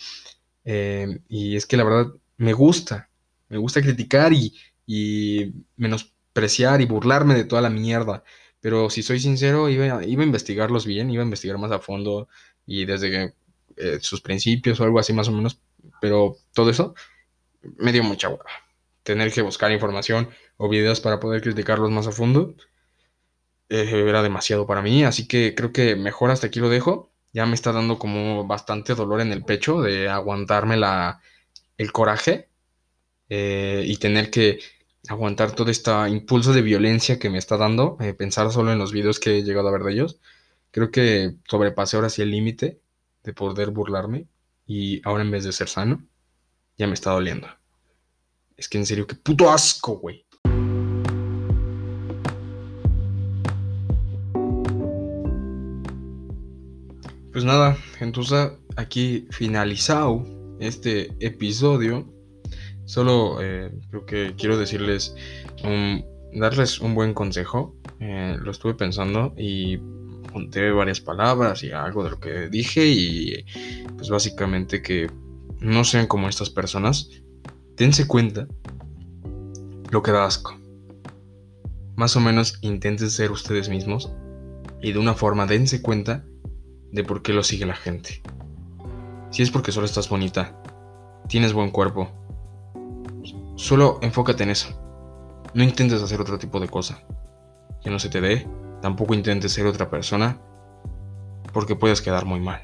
Eh, 0.66 1.20
y 1.30 1.56
es 1.56 1.66
que 1.66 1.78
la 1.78 1.84
verdad 1.84 2.08
me 2.38 2.54
gusta, 2.54 3.10
me 3.50 3.58
gusta 3.58 3.82
criticar 3.82 4.34
y, 4.34 4.56
y 4.94 5.54
menos 5.78 6.14
preciar 6.34 6.82
y 6.82 6.86
burlarme 6.86 7.34
de 7.34 7.46
toda 7.46 7.62
la 7.62 7.70
mierda. 7.70 8.26
Pero 8.60 8.90
si 8.90 9.04
soy 9.04 9.22
sincero, 9.22 9.70
iba, 9.70 9.86
a 9.86 10.04
investigarlos 10.04 10.86
bien, 10.86 11.10
iba 11.10 11.24
a 11.24 11.26
investigar 11.26 11.58
más 11.58 11.72
a 11.72 11.80
fondo 11.80 12.28
y 12.66 12.84
desde 12.84 13.34
eh, 13.78 14.00
sus 14.02 14.20
principios 14.20 14.82
o 14.82 14.84
algo 14.84 15.00
así 15.00 15.14
más 15.14 15.30
o 15.30 15.32
menos. 15.32 15.62
Pero 16.02 16.36
todo 16.54 16.70
eso 16.70 16.94
me 17.78 17.94
dio 17.94 18.04
mucha 18.04 18.28
hueva. 18.28 18.44
Tener 19.04 19.32
que 19.32 19.42
buscar 19.42 19.72
información 19.72 20.30
o 20.58 20.68
videos 20.68 21.00
para 21.00 21.22
poder 21.22 21.42
criticarlos 21.42 21.90
más 21.90 22.08
a 22.08 22.12
fondo 22.12 22.56
eh, 23.70 24.04
era 24.08 24.22
demasiado 24.22 24.68
para 24.68 24.82
mí. 24.82 25.06
Así 25.06 25.26
que 25.26 25.56
creo 25.56 25.72
que 25.72 25.96
mejor 25.96 26.32
hasta 26.32 26.48
aquí 26.48 26.60
lo 26.60 26.70
dejo. 26.70 27.14
Ya 27.32 27.46
me 27.46 27.56
está 27.56 27.72
dando 27.72 27.98
como 27.98 28.46
bastante 28.46 28.94
dolor 28.94 29.22
en 29.22 29.32
el 29.32 29.46
pecho 29.46 29.82
de 29.82 30.10
aguantarme 30.10 30.76
la, 30.76 31.22
el 31.78 31.94
coraje 31.94 32.50
eh, 33.30 33.84
y 33.86 33.96
tener 33.96 34.30
que 34.30 34.60
aguantar 35.08 35.54
todo 35.54 35.72
este 35.72 35.92
impulso 36.10 36.54
de 36.54 36.62
violencia 36.62 37.20
que 37.20 37.30
me 37.30 37.38
está 37.38 37.58
dando, 37.58 37.98
eh, 38.00 38.14
pensar 38.14 38.52
solo 38.52 38.72
en 38.72 38.80
los 38.80 38.92
videos 38.92 39.20
que 39.20 39.38
he 39.38 39.44
llegado 39.44 39.68
a 39.68 39.72
ver 39.72 39.84
de 39.84 39.94
ellos. 39.94 40.20
Creo 40.72 40.92
que 40.92 41.36
sobrepasé 41.50 41.98
ahora 41.98 42.10
sí 42.10 42.22
el 42.22 42.32
límite 42.32 42.80
de 43.24 43.34
poder 43.34 43.72
burlarme 43.72 44.28
y 44.66 45.02
ahora 45.08 45.24
en 45.24 45.32
vez 45.32 45.44
de 45.44 45.52
ser 45.52 45.68
sano, 45.68 46.06
ya 46.78 46.88
me 46.88 46.94
está 46.94 47.12
doliendo. 47.12 47.48
Es 48.56 48.70
que 48.70 48.78
en 48.78 48.86
serio, 48.86 49.08
qué 49.08 49.16
puto 49.16 49.50
asco, 49.50 49.98
güey. 49.98 50.26
Pues 57.32 57.46
nada, 57.46 57.78
entonces 58.02 58.52
aquí 58.76 59.28
finalizado 59.32 60.26
este 60.60 61.16
episodio. 61.20 62.21
Solo 62.86 63.42
eh, 63.42 63.72
creo 63.90 64.06
que 64.06 64.36
quiero 64.38 64.58
decirles, 64.58 65.16
darles 66.34 66.80
un 66.80 66.96
buen 66.96 67.14
consejo. 67.14 67.76
Eh, 68.00 68.38
lo 68.40 68.52
estuve 68.52 68.74
pensando 68.74 69.34
y 69.38 69.78
conté 70.32 70.72
varias 70.72 71.02
palabras 71.02 71.64
y 71.64 71.72
algo 71.72 72.04
de 72.04 72.12
lo 72.12 72.20
que 72.20 72.50
dije 72.50 72.88
y 72.88 73.46
pues 73.96 74.10
básicamente 74.10 74.82
que 74.82 75.10
no 75.60 75.84
sean 75.84 76.08
como 76.08 76.30
estas 76.30 76.50
personas. 76.50 77.10
Dense 77.76 78.08
cuenta 78.08 78.48
lo 79.90 80.02
que 80.02 80.12
da 80.12 80.26
asco. 80.26 80.58
Más 81.96 82.16
o 82.16 82.20
menos 82.20 82.58
intenten 82.62 83.10
ser 83.10 83.32
ustedes 83.32 83.70
mismos 83.70 84.12
y 84.82 84.94
de 84.94 85.00
una 85.00 85.14
forma 85.14 85.46
dense 85.46 85.82
cuenta 85.82 86.26
de 86.92 87.04
por 87.04 87.22
qué 87.22 87.34
lo 87.34 87.44
sigue 87.44 87.66
la 87.66 87.76
gente. 87.76 88.22
Si 89.30 89.44
es 89.44 89.52
porque 89.52 89.72
solo 89.72 89.86
estás 89.86 90.10
bonita, 90.10 90.62
tienes 91.28 91.54
buen 91.54 91.72
cuerpo, 91.72 92.12
solo 93.62 94.00
enfócate 94.02 94.44
en 94.44 94.50
eso. 94.50 94.70
No 95.54 95.64
intentes 95.64 96.02
hacer 96.02 96.20
otro 96.20 96.40
tipo 96.40 96.60
de 96.60 96.68
cosa. 96.68 97.00
Que 97.84 97.92
no 97.92 98.00
se 98.00 98.10
te 98.10 98.20
dé, 98.20 98.48
tampoco 98.82 99.14
intentes 99.14 99.54
ser 99.54 99.68
otra 99.68 99.90
persona, 99.90 100.40
porque 101.54 101.76
puedes 101.76 102.02
quedar 102.02 102.26
muy 102.26 102.40
mal. 102.40 102.62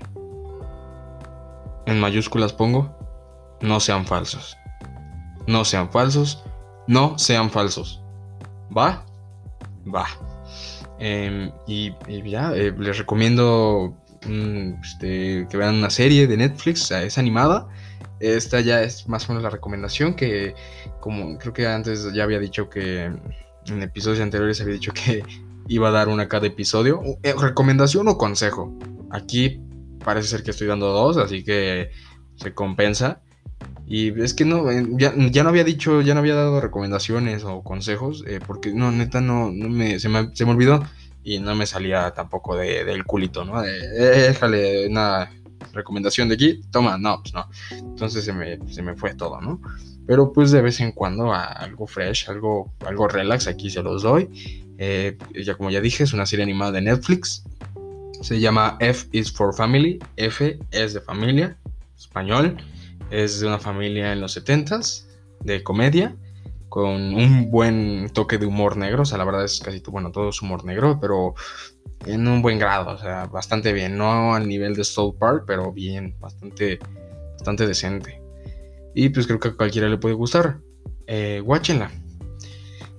En 1.86 2.00
mayúsculas 2.00 2.52
pongo, 2.52 2.98
no 3.62 3.80
sean 3.80 4.06
falsos. 4.06 4.58
No 5.46 5.66
sean 5.66 5.90
falsos, 5.92 6.44
no 6.88 7.18
sean 7.20 7.52
falsos. 7.52 8.02
¿Va? 8.76 9.06
Va. 9.94 10.08
Em, 11.00 11.52
y, 11.68 11.94
ya, 12.30 12.54
eh, 12.56 12.74
les 12.76 12.98
recomiendo 12.98 13.96
este, 14.82 15.48
que 15.48 15.58
vean 15.58 15.76
una 15.76 15.92
serie 15.92 16.26
de 16.26 16.38
Netflix, 16.38 16.90
es 16.90 17.18
animada. 17.20 17.68
Esta 18.20 18.62
ya 18.62 18.82
es 18.82 19.08
más 19.08 19.26
o 19.26 19.30
menos 19.30 19.44
la 19.44 19.50
recomendación 19.50 20.16
que, 20.16 20.56
como 21.00 21.38
creo 21.38 21.54
que 21.54 21.68
antes 21.68 22.12
ya 22.14 22.24
había 22.24 22.40
dicho 22.40 22.70
que 22.70 23.12
en 23.68 23.84
episodios 23.84 24.20
anteriores 24.22 24.62
había 24.62 24.74
dicho 24.74 24.92
que 24.94 25.24
iba 25.68 25.90
a 25.90 25.92
dar 25.92 26.08
una 26.08 26.28
cada 26.28 26.48
episodio. 26.48 27.02
Eh, 27.24 27.34
¿Recomendación 27.40 28.08
o 28.08 28.18
consejo? 28.18 28.78
Aquí 29.12 29.62
parece 30.04 30.30
ser 30.30 30.44
que 30.44 30.52
estoy 30.52 30.68
dando 30.68 30.88
dos, 30.88 31.18
así 31.18 31.44
que 31.44 31.92
se 32.36 32.54
compensa. 32.54 33.22
Y 33.86 34.20
es 34.22 34.34
que 34.34 34.46
no, 34.46 34.70
eh, 34.70 34.86
ya, 34.98 35.14
no 35.14 35.50
había 35.50 35.64
dicho, 35.64 36.02
ya 36.02 36.14
no 36.14 36.20
había 36.20 36.36
dado 36.36 36.60
recomendaciones 36.60 37.44
o 37.46 37.64
consejos, 37.64 38.24
eh, 38.28 38.40
porque 38.46 38.74
no, 38.74 38.92
neta, 38.92 39.22
no, 39.22 39.52
no 39.52 39.70
me, 39.70 40.00
se, 40.00 40.10
me, 40.10 40.36
se 40.36 40.46
me 40.46 40.52
olvidó 40.52 40.86
y 41.24 41.40
no 41.40 41.56
me 41.56 41.66
salía 41.66 42.12
tampoco 42.12 42.56
de, 42.56 42.84
del 42.84 43.06
culito, 43.06 43.46
¿no? 43.46 43.62
Déjale 43.62 44.88
una 44.88 45.30
recomendación 45.74 46.30
de 46.30 46.36
aquí, 46.36 46.62
toma, 46.72 46.98
no, 46.98 47.22
pues 47.22 47.34
no. 47.34 47.48
Entonces 47.72 48.26
se 48.26 48.34
me, 48.34 48.60
se 48.72 48.82
me 48.82 48.96
fue 48.96 49.16
todo, 49.16 49.42
¿no? 49.42 49.62
Pero 50.06 50.32
pues 50.32 50.52
de 50.52 50.62
vez 50.62 50.80
en 50.80 50.92
cuando 50.92 51.34
algo 51.34 51.86
fresh, 51.88 52.30
algo, 52.30 52.74
algo 52.86 53.08
relax, 53.08 53.48
aquí 53.48 53.70
se 53.70 53.84
los 53.84 54.04
doy. 54.04 54.30
Eh, 54.78 55.18
ya 55.44 55.56
como 55.56 55.70
ya 55.70 55.82
dije, 55.82 56.04
es 56.04 56.14
una 56.14 56.26
serie 56.26 56.44
animada 56.44 56.72
de 56.72 56.82
Netflix. 56.82 57.44
Se 58.22 58.40
llama 58.40 58.78
F 58.80 59.08
is 59.12 59.32
for 59.32 59.54
Family. 59.54 60.00
F 60.16 60.58
es 60.72 60.94
de 60.94 61.02
familia, 61.02 61.58
español. 61.98 62.58
Es 63.12 63.40
de 63.40 63.48
una 63.48 63.60
familia 63.60 64.14
en 64.14 64.22
los 64.22 64.38
70s, 64.38 65.06
de 65.44 65.64
comedia 65.64 66.16
con 66.70 67.16
un 67.16 67.50
buen 67.50 68.10
toque 68.14 68.38
de 68.38 68.46
humor 68.46 68.78
negro, 68.78 69.04
o 69.04 69.06
sea, 69.06 69.18
la 69.18 69.26
verdad 69.26 69.46
es 69.46 69.60
casi, 69.62 69.82
bueno, 69.88 70.12
todo 70.12 70.30
es 70.30 70.42
humor 70.42 70.66
negro, 70.66 71.00
pero 71.00 71.34
en 72.06 72.28
un 72.28 72.42
buen 72.42 72.60
grado, 72.60 72.92
o 72.92 72.98
sea, 72.98 73.26
bastante 73.26 73.74
bien, 73.74 73.98
no 73.98 74.36
al 74.36 74.48
nivel 74.48 74.76
de 74.76 74.84
South 74.84 75.16
Park, 75.18 75.44
pero 75.48 75.72
bien, 75.72 76.16
bastante, 76.20 76.80
bastante 77.34 77.68
decente. 77.68 78.22
Y 78.94 79.10
pues 79.10 79.28
creo 79.28 79.40
que 79.40 79.50
a 79.50 79.56
cualquiera 79.56 79.88
le 79.90 79.98
puede 79.98 80.16
gustar. 80.16 80.60
Eh. 81.06 81.44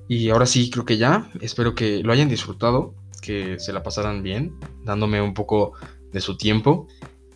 Y 0.08 0.30
ahora 0.30 0.46
sí, 0.46 0.70
creo 0.70 0.84
que 0.84 0.96
ya, 0.96 1.30
espero 1.40 1.74
que 1.74 2.02
lo 2.02 2.12
hayan 2.12 2.28
disfrutado, 2.28 2.94
que 3.20 3.58
se 3.58 3.72
la 3.72 3.82
pasaran 3.82 4.22
bien, 4.22 4.54
dándome 4.84 5.20
un 5.20 5.34
poco 5.34 5.72
de 6.12 6.20
su 6.20 6.36
tiempo. 6.36 6.86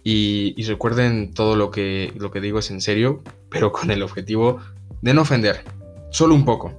Y, 0.04 0.54
y 0.56 0.64
recuerden 0.64 1.32
todo 1.32 1.54
lo 1.54 1.70
que, 1.70 2.12
lo 2.16 2.30
que 2.30 2.40
digo 2.40 2.58
es 2.58 2.70
en 2.70 2.80
serio, 2.80 3.22
pero 3.50 3.72
con 3.72 3.90
el 3.90 4.02
objetivo 4.02 4.60
de 5.00 5.14
no 5.14 5.22
ofender 5.22 5.64
Solo 6.12 6.34
un 6.34 6.44
poco. 6.44 6.72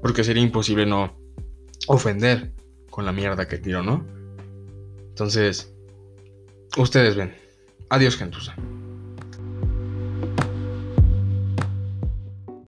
Porque 0.00 0.22
sería 0.22 0.42
imposible 0.42 0.86
no 0.86 1.16
ofender 1.86 2.52
con 2.90 3.04
la 3.04 3.12
mierda 3.12 3.48
que 3.48 3.58
tiro, 3.58 3.82
¿no? 3.82 4.06
Entonces, 5.08 5.74
ustedes 6.76 7.16
ven. 7.16 7.34
Adiós, 7.88 8.16
gentuza. 8.16 8.54